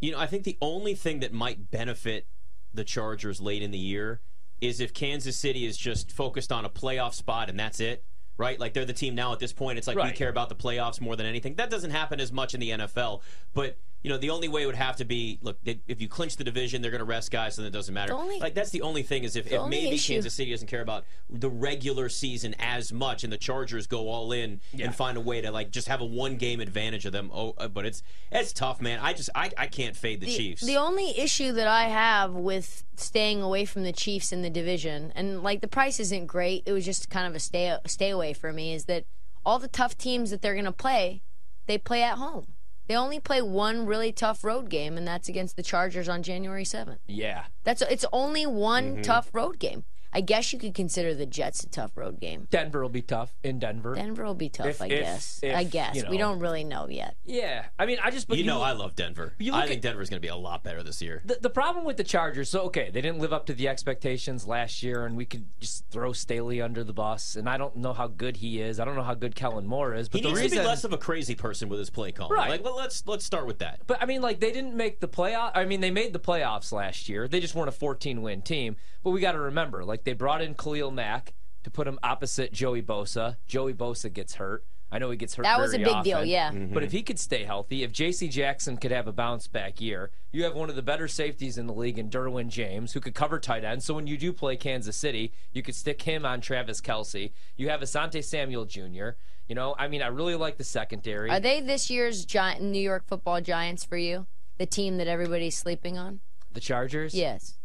You 0.00 0.12
know, 0.12 0.18
I 0.18 0.26
think 0.26 0.44
the 0.44 0.56
only 0.60 0.94
thing 0.94 1.20
that 1.20 1.32
might 1.32 1.70
benefit 1.72 2.26
the 2.72 2.84
Chargers 2.84 3.40
late 3.40 3.62
in 3.62 3.72
the 3.72 3.78
year 3.78 4.20
is 4.60 4.78
if 4.80 4.92
Kansas 4.94 5.36
City 5.36 5.64
is 5.66 5.76
just 5.76 6.12
focused 6.12 6.52
on 6.52 6.64
a 6.64 6.70
playoff 6.70 7.14
spot 7.14 7.48
and 7.50 7.58
that's 7.58 7.80
it, 7.80 8.04
right? 8.36 8.60
Like 8.60 8.74
they're 8.74 8.84
the 8.84 8.92
team 8.92 9.16
now 9.16 9.32
at 9.32 9.40
this 9.40 9.52
point. 9.52 9.78
It's 9.78 9.88
like 9.88 9.96
we 9.96 10.12
care 10.12 10.28
about 10.28 10.48
the 10.48 10.54
playoffs 10.54 11.00
more 11.00 11.16
than 11.16 11.26
anything. 11.26 11.54
That 11.56 11.70
doesn't 11.70 11.90
happen 11.90 12.20
as 12.20 12.30
much 12.32 12.54
in 12.54 12.60
the 12.60 12.70
NFL, 12.70 13.22
but. 13.54 13.76
You 14.02 14.10
know, 14.10 14.16
the 14.16 14.30
only 14.30 14.46
way 14.46 14.64
would 14.64 14.76
have 14.76 14.94
to 14.96 15.04
be 15.04 15.40
look. 15.42 15.58
they- 15.64 15.80
If 15.88 16.00
you 16.00 16.08
clinch 16.08 16.36
the 16.36 16.44
division, 16.44 16.82
they're 16.82 16.90
going 16.92 17.00
to 17.00 17.04
rest 17.04 17.32
guys, 17.32 17.56
so 17.56 17.62
it 17.62 17.70
doesn't 17.70 17.92
matter. 17.92 18.12
Only- 18.14 18.38
like 18.38 18.54
that's 18.54 18.70
the 18.70 18.82
only 18.82 19.02
thing 19.02 19.24
is 19.24 19.34
if, 19.34 19.50
if 19.50 19.66
maybe 19.66 19.96
issue- 19.96 20.14
Kansas 20.14 20.34
City 20.34 20.52
doesn't 20.52 20.68
care 20.68 20.82
about 20.82 21.04
the 21.28 21.50
regular 21.50 22.08
season 22.08 22.54
as 22.60 22.92
much, 22.92 23.24
and 23.24 23.32
the 23.32 23.36
Chargers 23.36 23.88
go 23.88 24.08
all 24.08 24.30
in 24.30 24.60
Yeah. 24.72 24.86
and 24.86 24.94
find 24.94 25.16
a 25.16 25.20
way 25.20 25.40
to 25.40 25.50
like 25.50 25.70
just 25.72 25.88
have 25.88 26.00
a 26.00 26.04
one 26.04 26.36
game 26.36 26.60
advantage 26.60 27.06
of 27.06 27.12
them. 27.12 27.28
Oh, 27.34 27.54
uh, 27.58 27.66
but 27.66 27.84
it's 27.86 28.02
it's 28.30 28.52
tough, 28.52 28.80
man. 28.80 29.00
I 29.00 29.14
just 29.14 29.30
I, 29.34 29.50
I 29.58 29.66
can't 29.66 29.96
fade 29.96 30.20
the, 30.20 30.26
The, 30.26 30.36
Chiefs. 30.36 30.62
the 30.64 30.76
only 30.76 31.18
issue 31.18 31.50
that 31.52 31.66
I 31.66 31.84
have 31.88 32.32
with 32.34 32.84
staying 32.96 33.42
away 33.42 33.64
from 33.64 33.82
the 33.82 33.92
Chiefs 33.92 34.30
in 34.30 34.42
the 34.42 34.50
division, 34.50 35.12
and 35.16 35.42
like 35.42 35.60
the 35.60 35.68
price 35.68 35.98
isn't 35.98 36.26
great, 36.26 36.62
it 36.66 36.72
was 36.72 36.84
just 36.84 37.10
kind 37.10 37.26
of 37.26 37.34
a 37.34 37.40
stay 37.40 37.76
stay 37.86 38.10
away 38.10 38.32
for 38.32 38.52
me, 38.52 38.72
is 38.74 38.84
that 38.84 39.06
all 39.44 39.58
the 39.58 39.66
tough 39.68 39.98
teams 39.98 40.30
that 40.30 40.40
they're 40.40 40.54
going 40.54 40.64
to 40.66 40.72
play, 40.72 41.22
they 41.66 41.78
play 41.78 42.02
at 42.04 42.18
home. 42.18 42.46
They 42.88 42.96
only 42.96 43.20
play 43.20 43.42
one 43.42 43.86
really 43.86 44.12
tough 44.12 44.42
road 44.42 44.70
game, 44.70 44.96
and 44.96 45.06
that's 45.06 45.28
against 45.28 45.56
the 45.56 45.62
Chargers 45.62 46.08
on 46.08 46.22
January 46.22 46.64
seventh. 46.64 47.00
Yeah, 47.06 47.44
That's 47.62 47.82
it's 47.82 48.06
only 48.12 48.46
one 48.46 48.92
Mm-hmm. 48.94 49.02
tough 49.02 49.28
road 49.32 49.58
game. 49.58 49.84
I 50.12 50.20
guess 50.22 50.52
you 50.52 50.58
could 50.58 50.74
consider 50.74 51.14
the 51.14 51.26
Jets 51.26 51.62
a 51.62 51.68
tough 51.68 51.96
road 51.96 52.18
game. 52.20 52.48
Denver 52.50 52.80
will 52.82 52.88
be 52.88 53.02
tough 53.02 53.34
in 53.42 53.58
Denver. 53.58 53.94
Denver 53.94 54.24
will 54.24 54.34
be 54.34 54.48
tough, 54.48 54.66
If- 54.66 54.82
I 54.82 54.86
if- 54.86 55.00
guess. 55.02 55.40
if, 55.42 55.54
I 55.56 55.64
guess 55.64 55.96
you 55.96 56.04
we 56.08 56.16
know. 56.16 56.30
don't 56.30 56.38
really 56.40 56.64
know 56.64 56.88
yet. 56.88 57.16
yeah, 57.24 57.66
I 57.78 57.84
mean, 57.86 57.98
I 58.02 58.10
just 58.10 58.26
but 58.28 58.38
you 58.38 58.44
know, 58.44 58.58
look- 58.58 58.66
I 58.68 58.72
love 58.72 58.96
Denver. 58.96 59.34
you 59.38 59.52
I 59.54 59.66
think 59.66 59.76
at- 59.78 59.82
Denver's 59.82 60.08
going 60.08 60.20
to 60.20 60.26
be 60.26 60.28
a 60.30 60.36
lot 60.36 60.64
better 60.64 60.82
this 60.82 61.02
year. 61.02 61.22
the, 61.24 61.38
the 61.40 61.50
problem 61.50 61.84
with 61.84 61.96
the 61.98 62.04
Chargers, 62.04 62.48
so 62.48 62.62
okay, 62.62 62.90
they 62.90 63.00
didn't 63.00 63.18
live 63.18 63.32
up 63.32 63.46
to 63.46 63.52
the 63.54 63.68
expectations 63.68 64.46
last 64.46 64.82
year, 64.82 65.04
and 65.04 65.16
we 65.16 65.24
could 65.26 65.46
just 65.60 65.84
throw 65.90 66.12
Staley 66.12 66.60
under 66.62 66.82
the 66.84 66.92
bus. 66.94 67.36
And 67.36 67.48
I 67.48 67.56
don't 67.58 67.76
know 67.76 67.92
how 67.92 68.06
good 68.06 68.38
he 68.38 68.60
is. 68.60 68.80
I 68.80 68.84
don't 68.84 68.96
know 68.96 69.02
how 69.02 69.14
good 69.14 69.34
Kellen 69.34 69.66
Moore 69.66 69.94
is. 69.94 70.08
But 70.08 70.18
He 70.20 70.22
the 70.22 70.28
needs 70.30 70.40
reason, 70.40 70.58
to 70.58 70.64
be 70.64 70.68
less 70.68 70.84
of 70.84 70.92
a 70.92 70.98
crazy 70.98 71.34
person 71.34 71.68
with 71.68 71.78
his 71.78 71.90
play 71.90 72.12
calling. 72.12 72.32
Right. 72.32 72.48
Like, 72.62 72.74
let's 72.74 73.06
let's 73.06 73.24
start 73.24 73.46
with 73.46 73.58
that. 73.58 73.80
But 73.86 74.02
I 74.02 74.06
mean, 74.06 74.22
like 74.22 74.40
they 74.40 74.52
didn't 74.52 74.74
make 74.74 75.00
the 75.00 75.08
playoff. 75.08 75.52
I 75.54 75.64
mean, 75.66 75.80
they 75.80 75.90
made 75.90 76.12
the 76.12 76.18
playoffs 76.18 76.72
last 76.72 77.08
year. 77.08 77.28
They 77.28 77.40
just 77.40 77.54
weren't 77.54 77.68
a 77.68 77.72
14 77.72 78.22
win 78.22 78.40
team. 78.42 78.76
But 79.04 79.10
we 79.10 79.20
got 79.20 79.32
to 79.32 79.38
remember, 79.38 79.84
like 79.84 79.97
they 80.04 80.12
brought 80.12 80.42
in 80.42 80.54
Khalil 80.54 80.90
Mack 80.90 81.34
to 81.64 81.70
put 81.70 81.86
him 81.86 81.98
opposite 82.02 82.52
Joey 82.52 82.82
Bosa. 82.82 83.36
Joey 83.46 83.74
Bosa 83.74 84.12
gets 84.12 84.34
hurt. 84.36 84.64
I 84.90 84.98
know 84.98 85.10
he 85.10 85.18
gets 85.18 85.34
hurt. 85.34 85.42
That 85.42 85.60
was 85.60 85.74
a 85.74 85.78
very 85.78 85.92
big 85.92 86.04
deal, 86.04 86.16
often. 86.18 86.28
yeah. 86.28 86.50
Mm-hmm. 86.50 86.72
But 86.72 86.82
if 86.82 86.92
he 86.92 87.02
could 87.02 87.18
stay 87.18 87.44
healthy, 87.44 87.82
if 87.82 87.92
J.C. 87.92 88.28
Jackson 88.28 88.78
could 88.78 88.90
have 88.90 89.06
a 89.06 89.12
bounce 89.12 89.46
back 89.46 89.82
year, 89.82 90.10
you 90.32 90.44
have 90.44 90.54
one 90.54 90.70
of 90.70 90.76
the 90.76 90.82
better 90.82 91.06
safeties 91.06 91.58
in 91.58 91.66
the 91.66 91.74
league 91.74 91.98
in 91.98 92.08
Derwin 92.08 92.48
James, 92.48 92.94
who 92.94 93.00
could 93.00 93.14
cover 93.14 93.38
tight 93.38 93.64
end. 93.64 93.82
So 93.82 93.92
when 93.92 94.06
you 94.06 94.16
do 94.16 94.32
play 94.32 94.56
Kansas 94.56 94.96
City, 94.96 95.32
you 95.52 95.62
could 95.62 95.74
stick 95.74 96.00
him 96.00 96.24
on 96.24 96.40
Travis 96.40 96.80
Kelce. 96.80 97.32
You 97.56 97.68
have 97.68 97.80
Asante 97.80 98.24
Samuel 98.24 98.64
Jr. 98.64 99.10
You 99.46 99.54
know, 99.54 99.74
I 99.78 99.88
mean, 99.88 100.00
I 100.00 100.06
really 100.06 100.36
like 100.36 100.56
the 100.56 100.64
secondary. 100.64 101.28
Are 101.28 101.40
they 101.40 101.60
this 101.60 101.90
year's 101.90 102.24
giant 102.24 102.62
New 102.62 102.80
York 102.80 103.04
Football 103.06 103.42
Giants 103.42 103.84
for 103.84 103.98
you? 103.98 104.26
The 104.56 104.66
team 104.66 104.96
that 104.96 105.06
everybody's 105.06 105.56
sleeping 105.56 105.98
on? 105.98 106.20
the 106.52 106.60
Chargers. 106.60 107.14
Yes. 107.14 107.58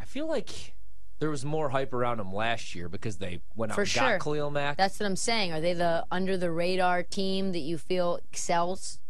I 0.00 0.04
feel 0.04 0.26
like 0.26 0.74
there 1.18 1.30
was 1.30 1.44
more 1.44 1.70
hype 1.70 1.92
around 1.92 2.18
them 2.18 2.32
last 2.32 2.74
year 2.74 2.88
because 2.88 3.18
they 3.18 3.40
went 3.56 3.72
out 3.72 3.76
For 3.76 3.82
and 3.82 3.90
sure. 3.90 4.02
got 4.02 4.20
Khalil 4.20 4.50
Mack. 4.50 4.76
That's 4.76 5.00
what 5.00 5.06
I'm 5.06 5.16
saying. 5.16 5.52
Are 5.52 5.60
they 5.60 5.74
the 5.74 6.04
under 6.10 6.36
the 6.36 6.50
radar 6.50 7.02
team 7.02 7.52
that 7.52 7.60
you 7.60 7.78
feel 7.78 8.20
excels? 8.30 9.00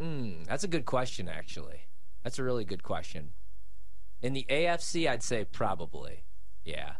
Mm, 0.00 0.46
that's 0.46 0.64
a 0.64 0.68
good 0.68 0.84
question, 0.84 1.28
actually. 1.28 1.88
That's 2.22 2.38
a 2.38 2.44
really 2.44 2.64
good 2.64 2.82
question. 2.82 3.30
In 4.20 4.32
the 4.32 4.46
AFC, 4.50 5.08
I'd 5.08 5.22
say 5.22 5.44
probably. 5.44 6.24
Yeah. 6.64 6.92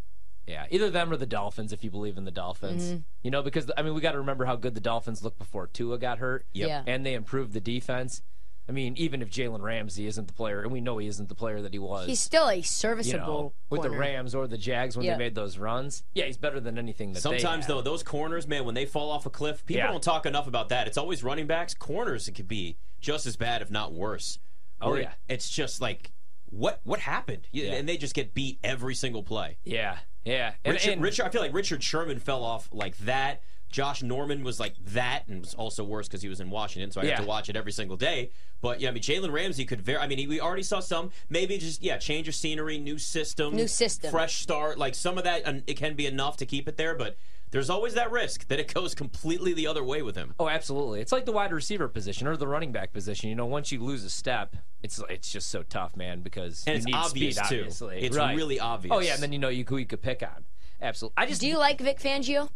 Yeah. 0.46 0.66
Either 0.70 0.88
them 0.88 1.12
or 1.12 1.16
the 1.16 1.26
Dolphins, 1.26 1.72
if 1.72 1.84
you 1.84 1.90
believe 1.90 2.16
in 2.16 2.24
the 2.24 2.30
Dolphins. 2.30 2.84
Mm-hmm. 2.84 2.98
You 3.22 3.30
know, 3.30 3.42
because, 3.42 3.70
I 3.76 3.82
mean, 3.82 3.94
we 3.94 4.00
got 4.00 4.12
to 4.12 4.18
remember 4.18 4.46
how 4.46 4.56
good 4.56 4.74
the 4.74 4.80
Dolphins 4.80 5.22
looked 5.22 5.38
before 5.38 5.66
Tua 5.66 5.98
got 5.98 6.18
hurt. 6.18 6.46
Yep. 6.54 6.68
Yeah. 6.68 6.82
And 6.86 7.04
they 7.04 7.14
improved 7.14 7.52
the 7.52 7.60
defense. 7.60 8.22
I 8.68 8.72
mean, 8.72 8.94
even 8.98 9.22
if 9.22 9.30
Jalen 9.30 9.62
Ramsey 9.62 10.06
isn't 10.06 10.26
the 10.26 10.34
player, 10.34 10.62
and 10.62 10.70
we 10.70 10.80
know 10.82 10.98
he 10.98 11.06
isn't 11.06 11.28
the 11.30 11.34
player 11.34 11.62
that 11.62 11.72
he 11.72 11.78
was. 11.78 12.06
He's 12.06 12.20
still 12.20 12.48
a 12.48 12.56
you 12.56 12.62
serviceable 12.62 13.26
know, 13.42 13.52
with 13.70 13.82
the. 13.82 13.90
Rams 13.90 14.34
or 14.34 14.46
the 14.46 14.58
Jags 14.58 14.94
when 14.96 15.06
Yeah. 15.06 15.14
they 15.14 15.18
made 15.18 15.34
those 15.34 15.56
runs. 15.56 16.04
Yeah, 16.14 16.26
he's 16.26 16.36
better 16.36 16.60
than 16.60 16.76
anything 16.78 17.12
that 17.14 17.22
they 17.22 17.38
Sometimes 17.38 17.66
though, 17.66 17.80
those 17.80 18.02
corners, 18.02 18.46
man, 18.46 18.64
when 18.66 18.74
they 18.74 18.84
fall 18.84 19.10
off 19.10 19.24
a 19.24 19.30
cliff, 19.30 19.64
people 19.64 19.78
Yeah. 19.80 19.86
don't 19.90 20.02
talk 20.02 20.26
enough 20.26 20.46
about 20.46 20.68
that. 20.68 20.86
It's 20.86 20.98
always 20.98 21.24
running 21.24 21.46
backs. 21.46 21.72
Corners, 21.72 22.28
it 22.28 22.32
could 22.32 22.48
be 22.48 22.76
just 23.00 23.24
as 23.26 23.36
bad, 23.36 23.62
if 23.62 23.70
not 23.70 23.92
worse. 23.94 24.38
Oh, 24.80 24.90
Where 24.90 25.00
yeah. 25.02 25.12
it's 25.28 25.48
just 25.48 25.80
like 25.80 26.12
what 26.50 26.80
what 26.84 27.00
happened, 27.00 27.48
Yeah. 27.52 27.72
and 27.72 27.88
they 27.88 27.96
just 27.96 28.14
get 28.14 28.34
beat 28.34 28.58
every 28.62 28.94
single 28.94 29.22
play. 29.22 29.56
Yeah, 29.64 29.98
yeah. 30.24 30.52
And, 30.64 30.74
Richard, 30.74 30.92
and- 30.92 31.02
Richard, 31.02 31.24
I 31.26 31.30
feel 31.30 31.40
like 31.40 31.54
Richard 31.54 31.82
Sherman 31.82 32.18
fell 32.18 32.44
off 32.44 32.68
like 32.72 32.96
that. 32.98 33.42
Josh 33.70 34.02
Norman 34.02 34.42
was 34.44 34.58
like 34.58 34.74
that, 34.86 35.24
and 35.28 35.40
was 35.40 35.54
also 35.54 35.84
worse 35.84 36.08
because 36.08 36.22
he 36.22 36.28
was 36.28 36.40
in 36.40 36.50
Washington, 36.50 36.90
so 36.90 37.00
I 37.00 37.04
Yeah. 37.04 37.16
had 37.16 37.22
to 37.22 37.26
watch 37.26 37.48
it 37.48 37.56
every 37.56 37.72
single 37.72 37.96
day. 37.96 38.30
But 38.60 38.80
yeah, 38.80 38.88
I 38.88 38.92
mean, 38.92 39.02
Jalen 39.02 39.30
Ramsey 39.32 39.64
could 39.64 39.80
very. 39.80 39.98
I 39.98 40.06
mean, 40.06 40.18
he, 40.18 40.26
we 40.26 40.40
already 40.40 40.62
saw 40.62 40.80
some. 40.80 41.10
Maybe 41.28 41.58
just 41.58 41.82
yeah, 41.82 41.98
change 41.98 42.28
of 42.28 42.34
scenery, 42.34 42.78
new 42.78 42.98
system, 42.98 43.54
New 43.54 43.68
system. 43.68 44.10
fresh 44.10 44.40
start. 44.40 44.78
Like 44.78 44.94
some 44.94 45.18
of 45.18 45.24
that, 45.24 45.42
and 45.44 45.62
it 45.66 45.76
can 45.76 45.94
be 45.94 46.06
enough 46.06 46.36
to 46.38 46.46
keep 46.46 46.66
it 46.68 46.76
there. 46.76 46.94
But 46.94 47.16
there's 47.50 47.70
always 47.70 47.94
that 47.94 48.10
risk 48.10 48.48
that 48.48 48.58
it 48.58 48.72
goes 48.74 48.94
completely 48.94 49.52
the 49.54 49.66
other 49.66 49.82
way 49.84 50.02
with 50.02 50.16
him. 50.16 50.34
Oh, 50.38 50.48
absolutely. 50.48 51.00
It's 51.00 51.12
like 51.12 51.24
the 51.24 51.32
wide 51.32 51.52
receiver 51.52 51.88
position 51.88 52.26
or 52.26 52.36
the 52.36 52.46
running 52.48 52.72
back 52.72 52.92
position. 52.92 53.28
You 53.30 53.36
know, 53.36 53.46
once 53.46 53.70
you 53.72 53.82
lose 53.82 54.02
a 54.04 54.10
step, 54.10 54.56
it's 54.82 55.00
it's 55.08 55.30
just 55.30 55.48
so 55.50 55.62
tough, 55.62 55.96
man, 55.96 56.20
because 56.22 56.64
And 56.66 56.74
you 56.74 56.78
it's 56.78 56.86
need 56.86 56.94
obvious, 56.94 57.36
speed, 57.36 57.48
too. 57.48 57.58
obviously. 57.60 58.00
It's 58.00 58.16
Right. 58.16 58.36
really 58.36 58.58
obvious. 58.60 58.94
Oh 58.94 58.98
yeah, 59.00 59.14
and 59.14 59.22
then 59.22 59.32
you 59.32 59.38
know 59.38 59.48
you 59.50 59.64
who 59.68 59.76
you 59.76 59.86
could 59.86 60.02
pick 60.02 60.22
on. 60.22 60.44
Absolutely. 60.80 61.14
I 61.16 61.26
just 61.26 61.40
Do 61.40 61.48
you 61.48 61.58
like 61.58 61.80
Vic 61.80 61.98
Fangio? 62.00 62.48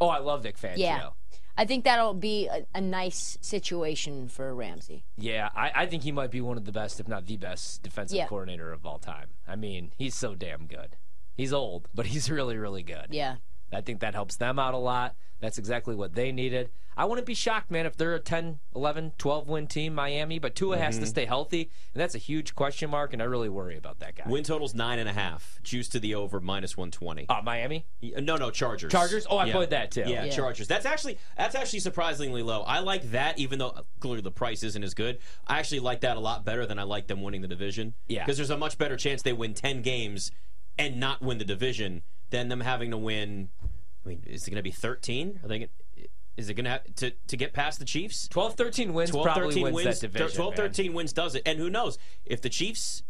Oh, 0.00 0.08
I 0.08 0.18
love 0.18 0.42
Vic 0.44 0.58
Fangio. 0.58 0.78
Yeah. 0.78 1.08
I 1.56 1.64
think 1.64 1.82
that'll 1.84 2.14
be 2.14 2.46
a, 2.46 2.64
a 2.72 2.80
nice 2.80 3.36
situation 3.40 4.28
for 4.28 4.54
Ramsey. 4.54 5.04
Yeah, 5.16 5.48
I, 5.56 5.72
I 5.74 5.86
think 5.86 6.04
he 6.04 6.12
might 6.12 6.30
be 6.30 6.40
one 6.40 6.56
of 6.56 6.64
the 6.64 6.72
best, 6.72 7.00
if 7.00 7.08
not 7.08 7.26
the 7.26 7.36
best, 7.36 7.82
defensive 7.82 8.16
Yeah. 8.16 8.26
coordinator 8.28 8.72
of 8.72 8.86
all 8.86 8.98
time. 9.00 9.30
I 9.46 9.56
mean, 9.56 9.90
he's 9.98 10.14
so 10.14 10.36
damn 10.36 10.66
good. 10.66 10.96
He's 11.34 11.52
old, 11.52 11.88
but 11.92 12.06
he's 12.06 12.30
really, 12.30 12.56
really 12.56 12.84
good. 12.84 13.08
Yeah. 13.10 13.36
I 13.72 13.80
think 13.80 14.00
that 14.00 14.14
helps 14.14 14.36
them 14.36 14.58
out 14.58 14.74
a 14.74 14.78
lot. 14.78 15.14
That's 15.40 15.58
exactly 15.58 15.94
what 15.94 16.14
they 16.14 16.32
needed. 16.32 16.70
I 16.96 17.04
wouldn't 17.04 17.26
be 17.28 17.34
shocked, 17.34 17.70
man, 17.70 17.86
if 17.86 17.96
they're 17.96 18.16
a 18.16 18.18
10, 18.18 18.58
11, 18.74 19.12
12 19.18 19.48
win 19.48 19.68
team, 19.68 19.94
Miami, 19.94 20.40
but 20.40 20.56
Tua 20.56 20.78
has 20.78 20.96
to 20.96 21.02
Mm-hmm. 21.02 21.08
stay 21.10 21.24
healthy, 21.26 21.70
and 21.94 22.00
that's 22.00 22.16
a 22.16 22.18
huge 22.18 22.56
question 22.56 22.90
mark, 22.90 23.12
and 23.12 23.22
I 23.22 23.24
really 23.26 23.48
worry 23.48 23.76
about 23.76 24.00
that 24.00 24.16
guy. 24.16 24.24
Win 24.26 24.42
total's 24.42 24.74
nine 24.74 24.98
and 24.98 25.08
a 25.08 25.12
half. 25.12 25.60
Juice 25.62 25.88
to 25.90 26.00
the 26.00 26.16
over 26.16 26.40
minus 26.40 26.76
one 26.76 26.90
twenty. 26.90 27.26
Uh, 27.28 27.40
Miami? 27.44 27.86
No, 28.02 28.34
no, 28.36 28.50
Chargers. 28.50 28.90
Chargers? 28.90 29.28
Oh, 29.30 29.36
I 29.36 29.44
Yeah. 29.44 29.52
played 29.52 29.70
that 29.70 29.92
too. 29.92 30.00
Yeah, 30.08 30.24
Yeah. 30.24 30.30
Chargers. 30.32 30.66
That's 30.66 30.86
actually 30.86 31.18
that's 31.36 31.54
actually 31.54 31.80
surprisingly 31.80 32.42
low. 32.42 32.62
I 32.62 32.80
like 32.80 33.12
that, 33.12 33.38
even 33.38 33.60
though 33.60 33.78
clearly 34.00 34.22
the 34.22 34.32
price 34.32 34.64
isn't 34.64 34.82
as 34.82 34.94
good. 34.94 35.18
I 35.46 35.60
actually 35.60 35.80
like 35.80 36.00
that 36.00 36.16
a 36.16 36.20
lot 36.20 36.44
better 36.44 36.66
than 36.66 36.80
I 36.80 36.82
like 36.82 37.06
them 37.06 37.22
winning 37.22 37.42
the 37.42 37.48
division. 37.48 37.94
Yeah. 38.08 38.24
because 38.24 38.38
there's 38.38 38.50
a 38.50 38.56
much 38.56 38.76
better 38.76 38.96
chance 38.96 39.22
they 39.22 39.32
win 39.32 39.54
ten 39.54 39.82
games 39.82 40.32
and 40.76 40.98
not 40.98 41.22
win 41.22 41.38
the 41.38 41.44
division 41.44 42.02
than 42.30 42.48
them 42.48 42.60
having 42.60 42.90
to 42.90 42.98
win. 42.98 43.48
I 44.04 44.08
mean, 44.08 44.22
is 44.26 44.46
it 44.46 44.50
going 44.50 44.56
to 44.56 44.62
be 44.62 44.70
thirteen? 44.70 45.40
Are 45.42 45.48
they? 45.48 45.58
Gonna, 45.60 45.70
is 46.36 46.48
it 46.48 46.54
going 46.54 46.64
to 46.64 46.70
have 46.70 46.94
to 46.96 47.10
to 47.10 47.36
get 47.36 47.52
past 47.52 47.78
the 47.80 47.84
Chiefs? 47.84 48.28
12 48.28 48.54
13 48.54 48.94
wins 48.94 49.10
12 49.10 49.24
probably 49.24 49.48
13 49.48 49.62
wins, 49.64 49.74
wins. 49.74 50.00
that 50.00 50.12
division. 50.12 50.36
12 50.36 50.50
man. 50.52 50.56
13 50.56 50.94
wins 50.94 51.12
does 51.12 51.34
it. 51.34 51.42
And 51.44 51.58
who 51.58 51.68
knows 51.68 51.98
if 52.24 52.40
the 52.40 52.48
Chiefs 52.48 53.02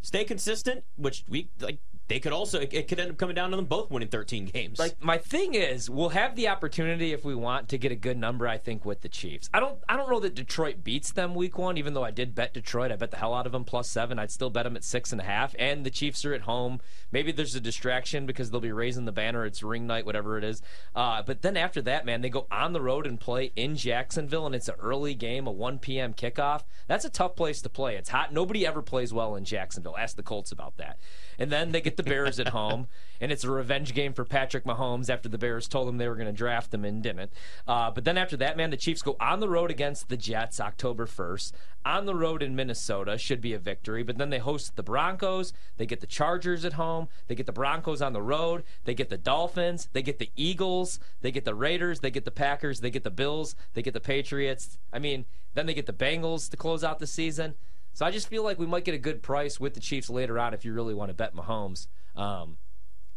stay 0.00 0.24
consistent, 0.24 0.84
which 0.96 1.24
we 1.28 1.48
like 1.60 1.78
they 2.12 2.20
could 2.20 2.32
also 2.32 2.60
it, 2.60 2.88
could 2.88 3.00
end 3.00 3.10
up 3.10 3.16
coming 3.16 3.34
down 3.34 3.50
to 3.50 3.56
them 3.56 3.64
both 3.64 3.90
winning 3.90 4.08
13 4.08 4.44
games. 4.44 4.78
Like 4.78 5.02
my 5.02 5.16
thing 5.16 5.54
is, 5.54 5.88
we'll 5.88 6.10
have 6.10 6.36
the 6.36 6.48
opportunity 6.48 7.14
if 7.14 7.24
we 7.24 7.34
want 7.34 7.70
to 7.70 7.78
get 7.78 7.90
a 7.90 7.96
good 7.96 8.18
number. 8.18 8.46
I 8.46 8.58
think 8.58 8.84
with 8.84 9.00
the 9.00 9.08
Chiefs, 9.08 9.48
I 9.54 9.60
don't. 9.60 9.78
I 9.88 9.96
don't 9.96 10.10
know 10.10 10.20
that 10.20 10.34
Detroit 10.34 10.84
beats 10.84 11.12
them 11.12 11.34
week 11.34 11.56
one. 11.56 11.78
Even 11.78 11.94
though 11.94 12.04
I 12.04 12.10
did 12.10 12.34
bet 12.34 12.52
Detroit, 12.52 12.92
I 12.92 12.96
bet 12.96 13.12
the 13.12 13.16
hell 13.16 13.32
out 13.32 13.46
of 13.46 13.52
them 13.52 13.64
plus 13.64 13.88
seven. 13.88 14.18
I'd 14.18 14.30
still 14.30 14.50
bet 14.50 14.64
them 14.64 14.76
at 14.76 14.84
six 14.84 15.10
and 15.12 15.22
a 15.22 15.24
half. 15.24 15.54
And 15.58 15.86
the 15.86 15.90
Chiefs 15.90 16.22
are 16.26 16.34
at 16.34 16.42
home. 16.42 16.80
Maybe 17.12 17.32
there's 17.32 17.54
a 17.54 17.60
distraction 17.60 18.26
because 18.26 18.50
they'll 18.50 18.60
be 18.60 18.72
raising 18.72 19.06
the 19.06 19.12
banner. 19.12 19.46
It's 19.46 19.62
ring 19.62 19.86
night, 19.86 20.04
whatever 20.04 20.36
it 20.36 20.44
is. 20.44 20.60
Uh, 20.94 21.22
but 21.22 21.40
then 21.40 21.56
after 21.56 21.80
that, 21.80 22.04
man, 22.04 22.20
they 22.20 22.28
go 22.28 22.46
on 22.50 22.74
the 22.74 22.82
road 22.82 23.06
and 23.06 23.18
play 23.18 23.52
in 23.56 23.74
Jacksonville, 23.74 24.44
and 24.44 24.54
it's 24.54 24.68
an 24.68 24.74
early 24.80 25.14
game, 25.14 25.46
a 25.46 25.50
1 25.50 25.78
p.m. 25.78 26.12
kickoff. 26.12 26.64
That's 26.88 27.06
a 27.06 27.10
tough 27.10 27.36
place 27.36 27.62
to 27.62 27.70
play. 27.70 27.96
It's 27.96 28.10
hot. 28.10 28.34
Nobody 28.34 28.66
ever 28.66 28.82
plays 28.82 29.14
well 29.14 29.34
in 29.34 29.46
Jacksonville. 29.46 29.96
Ask 29.96 30.16
the 30.16 30.22
Colts 30.22 30.52
about 30.52 30.76
that. 30.76 30.98
And 31.38 31.50
then 31.50 31.72
they 31.72 31.80
get 31.80 31.96
the 31.96 32.02
Bears 32.02 32.38
at 32.38 32.48
home, 32.48 32.88
and 33.20 33.32
it's 33.32 33.44
a 33.44 33.50
revenge 33.50 33.94
game 33.94 34.12
for 34.12 34.24
Patrick 34.24 34.64
Mahomes 34.64 35.08
after 35.08 35.28
the 35.28 35.38
Bears 35.38 35.68
told 35.68 35.88
him 35.88 35.98
they 35.98 36.08
were 36.08 36.16
going 36.16 36.26
to 36.26 36.32
draft 36.32 36.72
him 36.72 36.84
and 36.84 37.02
didn't. 37.02 37.32
Uh, 37.66 37.90
but 37.90 38.04
then 38.04 38.18
after 38.18 38.36
that, 38.36 38.56
man, 38.56 38.70
the 38.70 38.76
Chiefs 38.76 39.02
go 39.02 39.16
on 39.20 39.40
the 39.40 39.48
road 39.48 39.70
against 39.70 40.08
the 40.08 40.16
Jets 40.16 40.60
October 40.60 41.06
1st. 41.06 41.52
On 41.84 42.06
the 42.06 42.14
road 42.14 42.42
in 42.42 42.54
Minnesota 42.54 43.18
should 43.18 43.40
be 43.40 43.52
a 43.52 43.58
victory, 43.58 44.04
but 44.04 44.16
then 44.16 44.30
they 44.30 44.38
host 44.38 44.76
the 44.76 44.82
Broncos. 44.84 45.52
They 45.78 45.86
get 45.86 46.00
the 46.00 46.06
Chargers 46.06 46.64
at 46.64 46.74
home. 46.74 47.08
They 47.26 47.34
get 47.34 47.46
the 47.46 47.52
Broncos 47.52 48.00
on 48.00 48.12
the 48.12 48.22
road. 48.22 48.62
They 48.84 48.94
get 48.94 49.10
the 49.10 49.18
Dolphins. 49.18 49.88
They 49.92 50.02
get 50.02 50.20
the 50.20 50.30
Eagles. 50.36 51.00
They 51.22 51.32
get 51.32 51.44
the 51.44 51.56
Raiders. 51.56 52.00
They 52.00 52.12
get 52.12 52.24
the 52.24 52.30
Packers. 52.30 52.80
They 52.80 52.90
get 52.90 53.02
the 53.02 53.10
Bills. 53.10 53.56
They 53.74 53.82
get 53.82 53.94
the 53.94 54.00
Patriots. 54.00 54.78
I 54.92 55.00
mean, 55.00 55.24
then 55.54 55.66
they 55.66 55.74
get 55.74 55.86
the 55.86 55.92
Bengals 55.92 56.48
to 56.50 56.56
close 56.56 56.84
out 56.84 57.00
the 57.00 57.06
season. 57.06 57.54
So 57.94 58.06
I 58.06 58.10
just 58.10 58.28
feel 58.28 58.42
like 58.42 58.58
we 58.58 58.66
might 58.66 58.84
get 58.84 58.94
a 58.94 58.98
good 58.98 59.22
price 59.22 59.60
with 59.60 59.74
the 59.74 59.80
Chiefs 59.80 60.08
later 60.08 60.38
on 60.38 60.54
if 60.54 60.64
you 60.64 60.72
really 60.72 60.94
want 60.94 61.10
to 61.10 61.14
bet 61.14 61.34
Mahomes. 61.34 61.86
Um, 62.16 62.56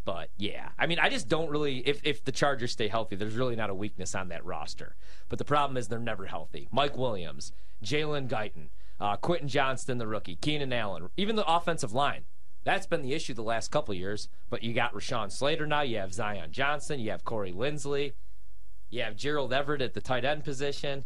but 0.03 0.29
yeah, 0.38 0.70
I 0.77 0.86
mean, 0.86 1.00
I 1.00 1.10
just 1.10 1.27
don't 1.27 1.50
really. 1.50 1.79
If 1.79 2.01
if 2.03 2.24
the 2.24 2.32
Chargers 2.32 2.72
stay 2.72 2.88
healthy, 2.88 3.15
there's 3.15 3.36
really 3.36 3.55
not 3.55 3.72
a 3.72 3.75
weakness 3.75 4.13
on 4.13 4.29
that 4.29 4.46
roster. 4.46 4.96
But 5.29 5.39
the 5.39 5.46
problem 5.46 5.77
is 5.77 5.88
they're 5.88 6.00
never 6.00 6.27
healthy. 6.27 6.67
Mike 6.72 6.96
Williams, 6.96 7.51
Jalen 7.84 8.29
Guyton, 8.29 8.70
uh, 9.00 9.17
Quentin 9.17 9.48
Johnston, 9.48 9.98
the 9.98 10.08
rookie, 10.08 10.36
Keenan 10.36 10.72
Allen, 10.72 11.10
even 11.17 11.36
the 11.36 11.51
offensive 11.51 11.91
line. 11.91 12.25
That's 12.63 12.88
been 12.88 13.01
the 13.01 13.13
issue 13.13 13.34
the 13.34 13.44
last 13.44 13.72
couple 13.72 13.94
years. 13.96 14.29
But 14.50 14.63
you 14.63 14.74
got 14.74 14.94
Rashawn 14.94 15.32
Slater 15.32 15.65
now. 15.65 15.82
You 15.82 15.98
have 15.98 16.13
Zion 16.13 16.51
Johnson. 16.51 17.00
You 17.00 17.12
have 17.12 17.24
Corey 17.24 17.51
Linsley. 17.51 18.13
You 18.89 19.01
have 19.01 19.15
Gerald 19.15 19.53
Everett 19.53 19.82
at 19.82 19.94
the 19.94 20.01
tight 20.01 20.24
end 20.24 20.44
position. 20.44 21.05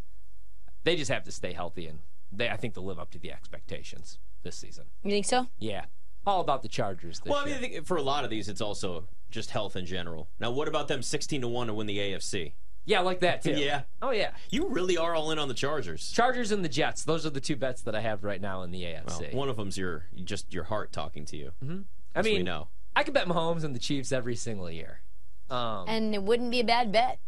They 0.83 0.97
just 0.97 1.11
have 1.11 1.23
to 1.23 1.31
stay 1.31 1.53
healthy, 1.53 1.87
and 1.87 1.99
they 2.31 2.49
I 2.49 2.57
think 2.57 2.73
they'll 2.73 2.85
live 2.85 2.99
up 2.99 3.11
to 3.11 3.19
the 3.19 3.31
expectations 3.31 4.19
this 4.43 4.55
season. 4.55 4.85
You 5.03 5.11
think 5.11 5.25
so? 5.25 5.47
Yeah, 5.57 5.85
all 6.25 6.41
about 6.41 6.61
the 6.61 6.69
Chargers 6.69 7.19
this 7.19 7.29
well, 7.31 7.39
I 7.39 7.45
mean, 7.45 7.49
year. 7.49 7.57
I 7.57 7.61
think 7.61 7.85
for 7.87 7.97
a 7.97 8.01
lot 8.01 8.23
of 8.23 8.29
these, 8.29 8.49
it's 8.49 8.61
also 8.61 9.07
just 9.29 9.51
health 9.51 9.75
in 9.75 9.85
general. 9.85 10.29
Now, 10.39 10.51
what 10.51 10.67
about 10.67 10.87
them 10.87 11.01
16 11.01 11.41
to 11.41 11.47
one 11.47 11.67
to 11.67 11.73
win 11.73 11.87
the 11.87 11.97
AFC? 11.97 12.53
yeah, 12.85 13.01
like 13.01 13.19
that 13.19 13.43
too. 13.43 13.51
Yeah. 13.51 13.83
Oh 14.01 14.11
yeah. 14.11 14.31
You 14.49 14.67
really 14.69 14.97
are 14.97 15.13
all 15.13 15.29
in 15.31 15.37
on 15.37 15.47
the 15.47 15.53
Chargers. 15.53 16.09
Chargers 16.09 16.51
and 16.51 16.65
the 16.65 16.69
Jets. 16.69 17.03
Those 17.03 17.25
are 17.25 17.29
the 17.29 17.39
two 17.41 17.55
bets 17.55 17.83
that 17.83 17.93
I 17.93 18.01
have 18.01 18.23
right 18.23 18.41
now 18.41 18.63
in 18.63 18.71
the 18.71 18.83
Well, 18.83 19.03
AFC. 19.19 19.33
one 19.33 19.47
of 19.47 19.57
them's 19.57 19.77
your 19.77 20.05
just 20.23 20.51
your 20.53 20.63
heart 20.63 20.91
talking 20.91 21.23
to 21.25 21.37
you. 21.37 21.51
Mm-hmm. 21.63 21.81
I 22.15 22.21
mean, 22.23 22.37
we 22.37 22.43
know. 22.43 22.69
I 22.95 23.03
could 23.03 23.13
bet 23.13 23.27
Mahomes 23.27 23.63
and 23.63 23.75
the 23.75 23.79
Chiefs 23.79 24.11
every 24.11 24.35
single 24.35 24.71
year. 24.71 25.01
Um, 25.51 25.85
and 25.87 26.15
it 26.15 26.23
wouldn't 26.23 26.49
be 26.49 26.59
a 26.59 26.63
bad 26.63 26.91
bet, 26.91 27.19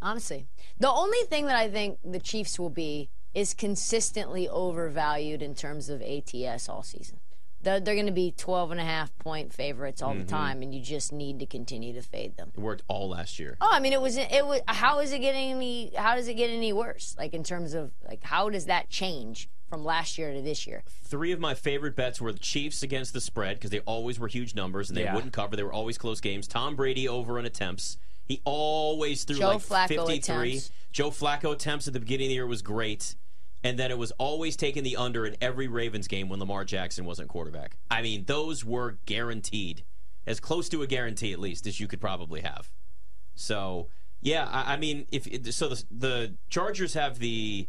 honestly. 0.00 0.48
The 0.78 0.90
only 0.90 1.18
thing 1.28 1.46
that 1.46 1.56
I 1.56 1.68
think 1.68 1.98
the 2.04 2.18
Chiefs 2.18 2.58
will 2.58 2.70
be 2.70 3.10
is 3.34 3.54
consistently 3.54 4.48
overvalued 4.48 5.42
in 5.42 5.54
terms 5.54 5.88
of 5.88 6.02
ATS 6.02 6.68
all 6.68 6.82
season. 6.82 7.20
They're, 7.62 7.78
they're 7.78 7.94
going 7.94 8.06
to 8.06 8.12
be 8.12 8.32
12 8.32 8.70
and 8.70 8.80
a 8.80 8.84
half 8.84 9.16
point 9.18 9.52
favorites 9.52 10.00
all 10.00 10.14
the 10.14 10.20
mm-hmm. 10.20 10.28
time, 10.28 10.62
and 10.62 10.74
you 10.74 10.80
just 10.80 11.12
need 11.12 11.38
to 11.40 11.46
continue 11.46 11.92
to 11.92 12.00
fade 12.00 12.36
them. 12.36 12.52
It 12.54 12.60
worked 12.60 12.82
all 12.88 13.10
last 13.10 13.38
year. 13.38 13.58
Oh, 13.60 13.68
I 13.70 13.80
mean, 13.80 13.92
it 13.92 14.00
was 14.00 14.16
it 14.16 14.46
was. 14.46 14.60
How 14.66 15.00
is 15.00 15.12
it 15.12 15.18
getting 15.18 15.50
any? 15.50 15.92
How 15.94 16.14
does 16.14 16.26
it 16.26 16.34
get 16.34 16.48
any 16.48 16.72
worse? 16.72 17.14
Like 17.18 17.34
in 17.34 17.44
terms 17.44 17.74
of 17.74 17.92
like, 18.08 18.22
how 18.22 18.48
does 18.48 18.64
that 18.66 18.88
change 18.88 19.50
from 19.68 19.84
last 19.84 20.16
year 20.16 20.32
to 20.32 20.40
this 20.40 20.66
year? 20.66 20.82
Three 21.04 21.32
of 21.32 21.40
my 21.40 21.54
favorite 21.54 21.94
bets 21.94 22.18
were 22.20 22.32
the 22.32 22.38
Chiefs 22.38 22.82
against 22.82 23.12
the 23.12 23.20
spread 23.20 23.56
because 23.56 23.70
they 23.70 23.80
always 23.80 24.18
were 24.18 24.28
huge 24.28 24.54
numbers 24.54 24.88
and 24.88 24.96
they 24.96 25.04
Yeah. 25.04 25.14
wouldn't 25.14 25.34
cover. 25.34 25.54
They 25.54 25.62
were 25.62 25.72
always 25.72 25.98
close 25.98 26.20
games. 26.20 26.48
Tom 26.48 26.76
Brady 26.76 27.06
over 27.06 27.38
in 27.38 27.44
attempts. 27.44 27.98
He 28.30 28.40
always 28.44 29.24
threw 29.24 29.38
Joe 29.38 29.48
like 29.48 29.58
Flacco 29.58 30.06
53. 30.06 30.18
attempts. 30.18 30.70
Joe 30.92 31.10
Flacco 31.10 31.52
attempts 31.52 31.88
at 31.88 31.94
the 31.94 31.98
beginning 31.98 32.26
of 32.26 32.28
the 32.28 32.34
year 32.34 32.46
was 32.46 32.62
great. 32.62 33.16
And 33.64 33.76
then 33.76 33.90
it 33.90 33.98
was 33.98 34.12
always 34.12 34.56
taking 34.56 34.84
the 34.84 34.96
under 34.96 35.26
in 35.26 35.36
every 35.40 35.66
Ravens 35.66 36.06
game 36.06 36.28
when 36.28 36.38
Lamar 36.38 36.64
Jackson 36.64 37.04
wasn't 37.04 37.28
quarterback. 37.28 37.76
I 37.90 38.02
mean, 38.02 38.26
those 38.26 38.64
were 38.64 38.98
guaranteed. 39.04 39.82
As 40.28 40.38
close 40.38 40.68
to 40.68 40.80
a 40.82 40.86
guarantee, 40.86 41.32
at 41.32 41.40
least, 41.40 41.66
as 41.66 41.80
you 41.80 41.88
could 41.88 42.00
probably 42.00 42.42
have. 42.42 42.70
So, 43.34 43.88
yeah, 44.20 44.48
I, 44.48 44.74
I 44.74 44.76
mean, 44.76 45.06
if 45.10 45.52
so, 45.52 45.68
the, 45.68 45.84
the 45.90 46.34
Chargers 46.50 46.94
have 46.94 47.18
the 47.18 47.68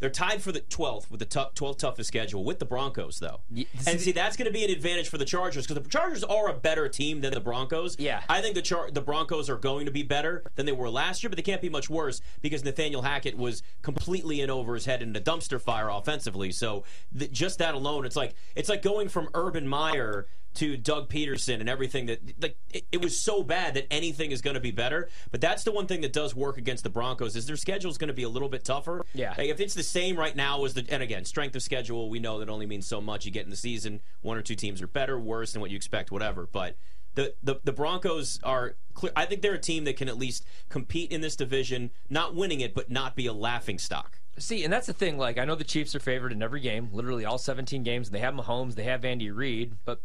they're 0.00 0.10
tied 0.10 0.42
for 0.42 0.50
the 0.50 0.60
12th 0.60 1.10
with 1.10 1.20
the 1.20 1.26
tough, 1.26 1.54
12th 1.54 1.78
toughest 1.78 2.08
schedule 2.08 2.42
with 2.42 2.58
the 2.58 2.64
Broncos, 2.64 3.18
though. 3.20 3.40
Ye- 3.50 3.68
and 3.86 4.00
see, 4.00 4.12
that's 4.12 4.36
going 4.36 4.46
to 4.46 4.52
be 4.52 4.64
an 4.64 4.70
advantage 4.70 5.08
for 5.08 5.18
the 5.18 5.24
Chargers 5.24 5.66
because 5.66 5.82
the 5.82 5.88
Chargers 5.88 6.24
are 6.24 6.48
a 6.48 6.54
better 6.54 6.88
team 6.88 7.20
than 7.20 7.32
the 7.32 7.40
Broncos. 7.40 7.96
Yeah. 7.98 8.22
I 8.28 8.40
think 8.40 8.54
the 8.54 8.62
Char- 8.62 8.90
the 8.90 9.02
Broncos 9.02 9.48
are 9.48 9.56
going 9.58 9.84
to 9.86 9.92
be 9.92 10.02
better 10.02 10.42
than 10.56 10.66
they 10.66 10.72
were 10.72 10.90
last 10.90 11.22
year, 11.22 11.30
but 11.30 11.36
they 11.36 11.42
can't 11.42 11.62
be 11.62 11.68
much 11.68 11.88
worse 11.90 12.20
because 12.40 12.64
Nathaniel 12.64 13.02
Hackett 13.02 13.36
was 13.36 13.62
completely 13.82 14.40
in 14.40 14.50
over 14.50 14.74
his 14.74 14.86
head 14.86 15.02
in 15.02 15.14
a 15.14 15.20
dumpster 15.20 15.60
fire 15.60 15.88
offensively. 15.90 16.50
So 16.50 16.84
th- 17.16 17.30
just 17.30 17.58
that 17.58 17.74
alone, 17.74 18.04
it's 18.06 18.16
like 18.16 18.34
it's 18.56 18.68
like 18.68 18.82
going 18.82 19.08
from 19.08 19.28
Urban 19.34 19.68
Meyer 19.68 20.26
to 20.54 20.76
Doug 20.76 21.08
Pederson 21.08 21.60
and 21.60 21.68
everything 21.68 22.06
that 22.06 22.20
like 22.40 22.56
it, 22.70 22.84
it 22.92 23.02
was 23.02 23.20
so 23.20 23.42
bad 23.42 23.74
that 23.74 23.86
anything 23.92 24.30
is 24.30 24.40
going 24.42 24.54
to 24.54 24.60
be 24.60 24.70
better. 24.70 25.08
But 25.30 25.40
that's 25.40 25.64
the 25.64 25.72
one 25.72 25.86
thing 25.86 26.00
that 26.00 26.12
does 26.12 26.34
work 26.34 26.58
against 26.58 26.84
the 26.84 26.90
Broncos 26.90 27.36
is 27.36 27.46
their 27.46 27.56
schedule 27.56 27.90
is 27.90 27.98
going 27.98 28.08
to 28.08 28.14
be 28.14 28.24
a 28.24 28.28
little 28.28 28.48
bit 28.48 28.64
tougher. 28.64 29.04
Yeah. 29.14 29.34
Like, 29.36 29.48
if 29.48 29.60
it's 29.60 29.74
the 29.74 29.82
same 29.82 30.16
right 30.16 30.34
now 30.34 30.64
as 30.64 30.74
the 30.74 30.84
and 30.88 31.02
again 31.02 31.24
strength 31.24 31.54
of 31.56 31.62
schedule, 31.62 32.10
we 32.10 32.18
know 32.18 32.38
that 32.40 32.48
only 32.48 32.66
means 32.66 32.86
so 32.86 33.00
much. 33.00 33.24
You 33.24 33.30
get 33.30 33.44
in 33.44 33.50
the 33.50 33.56
season, 33.56 34.00
one 34.22 34.36
or 34.36 34.42
two 34.42 34.56
teams 34.56 34.82
are 34.82 34.86
better, 34.86 35.18
worse 35.18 35.52
than 35.52 35.60
what 35.60 35.70
you 35.70 35.76
expect, 35.76 36.10
whatever. 36.10 36.48
But 36.50 36.76
the, 37.14 37.34
the, 37.42 37.60
the 37.64 37.72
Broncos 37.72 38.38
are 38.42 38.76
clear. 38.94 39.12
I 39.16 39.26
think 39.26 39.42
they're 39.42 39.54
a 39.54 39.58
team 39.58 39.84
that 39.84 39.96
can 39.96 40.08
at 40.08 40.16
least 40.16 40.44
compete 40.68 41.10
in 41.10 41.20
this 41.20 41.36
division, 41.36 41.90
not 42.08 42.34
winning 42.34 42.60
it, 42.60 42.74
but 42.74 42.90
not 42.90 43.16
be 43.16 43.26
a 43.26 43.32
laughing 43.32 43.78
stock. 43.78 44.20
See, 44.38 44.64
and 44.64 44.72
that's 44.72 44.86
the 44.86 44.92
thing. 44.92 45.18
Like, 45.18 45.38
I 45.38 45.44
know 45.44 45.54
the 45.54 45.64
Chiefs 45.64 45.94
are 45.94 46.00
favored 46.00 46.32
in 46.32 46.42
every 46.42 46.60
game, 46.60 46.88
literally 46.92 47.24
all 47.24 47.38
17 47.38 47.82
games. 47.82 48.08
And 48.08 48.14
they 48.14 48.20
have 48.20 48.34
Mahomes, 48.34 48.74
they 48.74 48.84
have 48.84 49.04
Andy 49.04 49.30
Reid, 49.30 49.76
but 49.84 50.02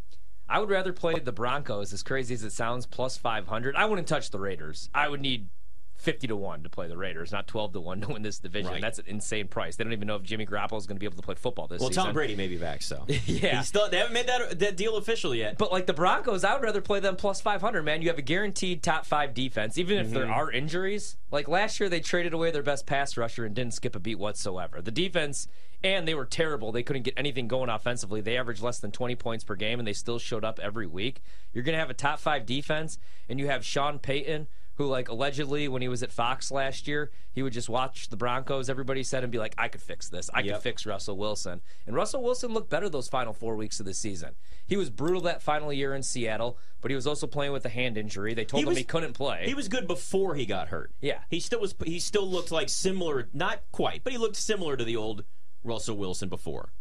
I 0.48 0.60
would 0.60 0.70
rather 0.70 0.94
play 0.94 1.20
the 1.20 1.32
Broncos, 1.32 1.92
as 1.92 2.04
crazy 2.04 2.36
as 2.36 2.44
it 2.44 2.52
sounds, 2.52 2.86
plus 2.86 3.18
500. 3.18 3.75
I 3.75 3.86
wouldn't 3.86 4.08
touch 4.08 4.30
the 4.30 4.40
Raiders. 4.40 4.90
I 4.94 5.10
would 5.10 5.22
need 5.22 5.50
50 5.98 6.28
to 6.28 6.36
1 6.36 6.64
to 6.64 6.70
play 6.70 6.88
the 6.88 6.98
Raiders, 6.98 7.32
not 7.32 7.48
12 7.48 7.74
to 7.74 7.80
1 7.80 8.02
to 8.02 8.08
win 8.10 8.22
this 8.22 8.38
division. 8.40 8.72
Right. 8.74 8.82
That's 8.82 9.00
an 9.00 9.06
insane 9.08 9.48
price. 9.48 9.75
They 9.78 9.84
don't 9.84 9.94
even 9.94 10.08
know 10.08 10.16
if 10.18 10.24
Jimmy 10.24 10.46
Garoppolo 10.46 10.78
is 10.78 10.86
going 10.86 10.98
to 10.98 11.00
be 11.00 11.06
able 11.06 11.16
to 11.16 11.22
play 11.24 11.36
football 11.36 11.68
this 11.68 11.80
Well, 11.80 11.90
season. 11.90 12.02
Well, 12.02 12.06
Tom 12.08 12.14
Brady 12.14 12.36
may 12.36 12.48
be 12.48 12.58
back, 12.58 12.82
so 12.84 13.06
Yeah. 13.25 13.58
He's 13.60 13.68
still 13.68 13.90
they 13.90 13.98
haven't 13.98 14.14
made 14.14 14.28
that 14.28 14.60
that 14.60 14.75
deal 14.78 14.98
official 14.98 15.34
yet. 15.34 15.58
But 15.58 15.72
like 15.72 15.86
the 15.86 15.94
Broncos, 15.94 16.44
I 16.44 16.54
would 16.54 16.64
rather 16.64 16.82
play 16.82 17.00
them 17.00 17.16
plus 17.16 17.40
500, 17.42 17.84
man. 17.84 18.02
You 18.02 18.10
have 18.10 18.18
a 18.18 18.22
guaranteed 18.24 18.84
top 18.84 19.06
five 19.06 19.34
defense, 19.34 19.78
even 19.78 19.98
if 19.98 20.06
Mm-hmm. 20.08 20.14
there 20.16 20.30
are 20.32 20.52
injuries. 20.52 21.18
Like 21.32 21.48
last 21.48 21.80
year, 21.80 21.90
they 21.90 22.00
traded 22.02 22.34
away 22.34 22.52
their 22.52 22.62
best 22.64 22.86
pass 22.86 23.18
rusher 23.18 23.46
and 23.46 23.56
didn't 23.56 23.74
skip 23.74 23.96
a 23.96 24.00
beat 24.00 24.20
whatsoever. 24.20 24.82
The 24.82 24.92
defense, 24.92 25.48
and 25.84 26.08
they 26.08 26.14
were 26.14 26.25
terrible. 26.25 26.72
They 26.72 26.84
couldn't 26.84 27.02
get 27.04 27.14
anything 27.18 27.48
going 27.48 27.70
offensively. 27.70 28.22
They 28.22 28.38
averaged 28.38 28.62
less 28.62 28.80
than 28.80 28.92
20 28.92 29.16
points 29.16 29.44
per 29.44 29.56
game, 29.56 29.80
and 29.80 29.88
they 29.88 29.94
still 29.94 30.20
showed 30.20 30.44
up 30.46 30.60
every 30.62 30.88
week. 30.88 31.22
You're 31.54 31.64
going 31.64 31.74
to 31.74 31.80
have 31.80 31.90
a 31.90 31.94
top 31.96 32.20
five 32.20 32.46
defense, 32.46 32.98
and 33.30 33.40
you 33.40 33.48
have 33.48 33.66
Sean 33.66 33.98
Payton. 34.00 34.48
Who 34.77 34.88
like 34.88 35.08
allegedly 35.08 35.67
when 35.70 35.82
he 35.82 35.88
was 35.88 36.03
at 36.03 36.12
Fox 36.12 36.51
last 36.51 36.86
year, 36.88 37.10
he 37.32 37.41
would 37.41 37.53
just 37.53 37.70
watch 37.70 38.10
the 38.10 38.17
Broncos. 38.17 38.70
Everybody 38.70 39.03
said 39.03 39.24
and 39.24 39.32
be 39.32 39.38
like, 39.38 39.55
"I 39.58 39.70
could 39.70 39.82
fix 39.82 40.10
this. 40.10 40.29
I 40.34 40.41
Yep. 40.41 40.55
could 40.55 40.63
fix 40.63 40.86
Russell 40.86 41.15
Wilson." 41.17 41.62
And 41.88 41.96
Russell 41.96 42.22
Wilson 42.22 42.53
looked 42.53 42.70
better 42.70 42.89
those 42.89 43.08
final 43.08 43.32
four 43.34 43.55
weeks 43.55 43.79
of 43.79 43.86
the 43.86 43.94
season. 43.94 44.36
He 44.67 44.75
was 44.75 44.89
brutal 44.89 45.22
that 45.22 45.41
final 45.41 45.72
year 45.72 45.96
in 45.96 46.03
Seattle, 46.03 46.58
but 46.82 46.91
he 46.91 46.96
was 46.96 47.08
also 47.08 47.25
playing 47.25 47.53
with 47.53 47.65
a 47.65 47.70
hand 47.70 47.98
injury. 47.98 48.34
They 48.34 48.44
told 48.44 48.60
He 48.60 48.63
him 48.63 48.70
was- 48.70 48.77
he 48.77 48.84
couldn't 48.84 49.13
play. 49.13 49.46
He 49.46 49.53
was 49.53 49.70
good 49.70 49.88
before 49.88 50.36
he 50.36 50.46
got 50.46 50.67
hurt. 50.67 50.91
Yeah. 51.00 51.20
he 51.29 51.39
still 51.39 51.62
was. 51.62 51.74
He 51.86 52.00
still 52.00 52.27
looked 52.29 52.51
like 52.51 52.67
similar, 52.67 53.29
not 53.32 53.62
quite, 53.72 54.03
but 54.03 54.12
he 54.12 54.17
looked 54.20 54.36
similar 54.36 54.75
to 54.75 54.84
the 54.84 54.98
old 54.98 55.24
Russell 55.63 55.96
Wilson 55.96 56.27
before. 56.29 56.74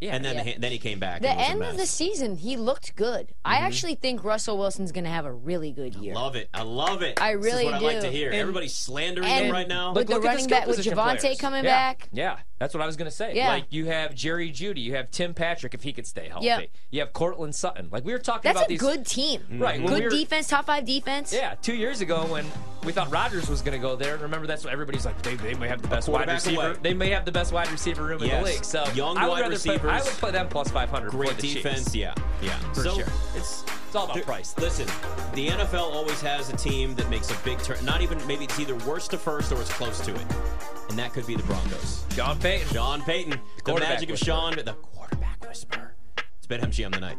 Yeah, 0.00 0.14
And 0.14 0.24
then 0.24 0.36
Yeah. 0.36 0.42
the, 0.44 0.60
then 0.60 0.72
he 0.72 0.78
came 0.78 1.00
back. 1.00 1.22
The 1.22 1.28
and 1.30 1.60
end 1.60 1.70
of 1.70 1.76
the 1.76 1.86
season, 1.86 2.36
he 2.36 2.56
looked 2.56 2.94
good. 2.94 3.32
I 3.44 3.56
mm-hmm. 3.56 3.64
actually 3.64 3.94
think 3.96 4.22
Russell 4.22 4.56
Wilson's 4.56 4.92
going 4.92 5.04
to 5.04 5.10
have 5.10 5.24
a 5.24 5.32
really 5.32 5.72
good 5.72 5.96
year. 5.96 6.14
I 6.14 6.20
love 6.20 6.36
it. 6.36 6.48
I 6.54 6.62
love 6.62 7.02
it. 7.02 7.20
I 7.20 7.32
really 7.32 7.50
This 7.50 7.58
is 7.58 7.64
what 7.64 7.74
I 7.74 7.78
like 7.94 8.00
to 8.02 8.10
hear. 8.10 8.28
And- 8.30 8.38
Everybody's 8.38 8.74
slandering 8.74 9.26
and 9.28 9.46
him 9.46 9.52
right 9.52 9.66
now. 9.66 9.92
with 9.92 10.06
the 10.06 10.14
look 10.14 10.24
running 10.24 10.46
back 10.46 10.66
with 10.66 10.78
Javonte 10.78 11.20
players. 11.20 11.38
coming 11.38 11.64
Yeah. 11.64 11.70
back. 11.70 12.08
Yeah, 12.12 12.36
that's 12.58 12.74
what 12.74 12.82
I 12.82 12.86
was 12.86 12.96
going 12.96 13.10
to 13.10 13.16
say. 13.16 13.34
Yeah. 13.34 13.48
Like 13.48 13.66
you 13.70 13.86
have 13.86 14.14
Jerry 14.14 14.50
Jeudy, 14.50 14.80
you 14.82 14.94
have 14.96 15.10
Tim 15.10 15.34
Patrick 15.34 15.74
if 15.74 15.82
he 15.82 15.92
could 15.92 16.06
stay 16.06 16.28
healthy. 16.28 16.46
Yep. 16.46 16.68
You 16.90 17.00
have 17.00 17.12
Courtland 17.12 17.54
Sutton. 17.54 17.88
Like 17.90 18.04
we 18.04 18.12
were 18.12 18.18
talking 18.18 18.50
about 18.50 18.68
That's 18.68 18.80
about 18.80 18.90
a 18.90 18.94
these 18.94 18.96
good 18.96 19.06
team. 19.06 19.40
Mm-hmm. 19.42 19.62
Right, 19.62 19.80
when 19.80 19.88
Good 19.92 19.98
we 19.98 20.04
were- 20.04 20.10
defense, 20.10 20.48
top 20.48 20.66
five 20.66 20.84
defense. 20.84 21.32
Yeah, 21.32 21.54
two 21.62 21.74
years 21.74 22.00
ago 22.00 22.24
when 22.26 22.44
we 22.84 22.92
thought 22.92 23.10
Rodgers 23.10 23.48
was 23.48 23.60
going 23.62 23.78
to 23.80 23.82
go 23.84 23.96
there. 23.96 24.16
Remember, 24.18 24.46
that's 24.46 24.64
what 24.64 24.72
everybody's 24.72 25.04
like. 25.04 25.20
They, 25.22 25.34
they 25.36 25.54
may 25.54 25.68
have 25.68 25.82
the 25.82 25.88
best 25.88 26.08
wide 26.08 26.28
receiver. 26.28 26.68
away. 26.70 26.76
They 26.82 26.94
may 26.94 27.10
have 27.10 27.24
the 27.24 27.32
best 27.32 27.52
wide 27.52 27.70
receiver 27.70 28.04
room 28.04 28.22
in 28.22 28.28
the 28.30 28.42
league. 28.42 28.64
So 28.64 28.84
Young 28.94 29.16
I 29.16 29.24
would 29.28 29.40
wide 29.40 29.50
receivers. 29.50 29.80
play- 29.80 29.90
I 29.90 29.98
would 30.02 30.12
play 30.12 30.30
them 30.30 30.48
plus 30.48 30.70
five 30.70 30.88
hundred. 30.88 31.10
Great 31.10 31.30
for 31.30 31.34
the 31.36 31.42
Chiefs. 31.42 31.54
defense. 31.62 31.94
Yeah, 31.94 32.14
yeah. 32.42 32.56
For 32.72 32.82
so 32.84 32.94
sure. 32.96 33.06
it's 33.36 33.64
It's 33.88 33.96
all 33.96 34.04
about 34.04 34.16
There- 34.16 34.24
price. 34.24 34.54
Listen, 34.58 34.86
the 35.32 35.48
NFL 35.48 35.94
always 35.94 36.20
has 36.20 36.50
a 36.50 36.56
team 36.58 36.94
that 36.96 37.08
makes 37.08 37.30
a 37.30 37.34
big 37.42 37.58
turn. 37.62 37.82
Not 37.86 38.02
even 38.02 38.24
maybe 38.26 38.44
it's 38.44 38.60
either 38.60 38.74
worst 38.86 39.12
to 39.12 39.18
first 39.18 39.50
or 39.50 39.58
it's 39.62 39.72
close 39.72 39.98
to 40.00 40.14
it, 40.14 40.26
and 40.90 40.98
that 40.98 41.14
could 41.14 41.26
be 41.26 41.34
the 41.36 41.42
Broncos. 41.44 42.04
John 42.10 42.38
Payton. 42.38 42.68
Sean 42.68 43.00
Payton, 43.00 43.30
the 43.30 43.62
quarterback 43.62 43.94
magic 43.94 44.10
of. 44.10 44.18
Sean, 44.18 44.56
the 44.56 44.74
quarterback 44.74 45.42
whisperer. 45.48 45.94
It's 46.36 46.46
on 46.84 46.90
the 46.90 47.00
night. 47.00 47.16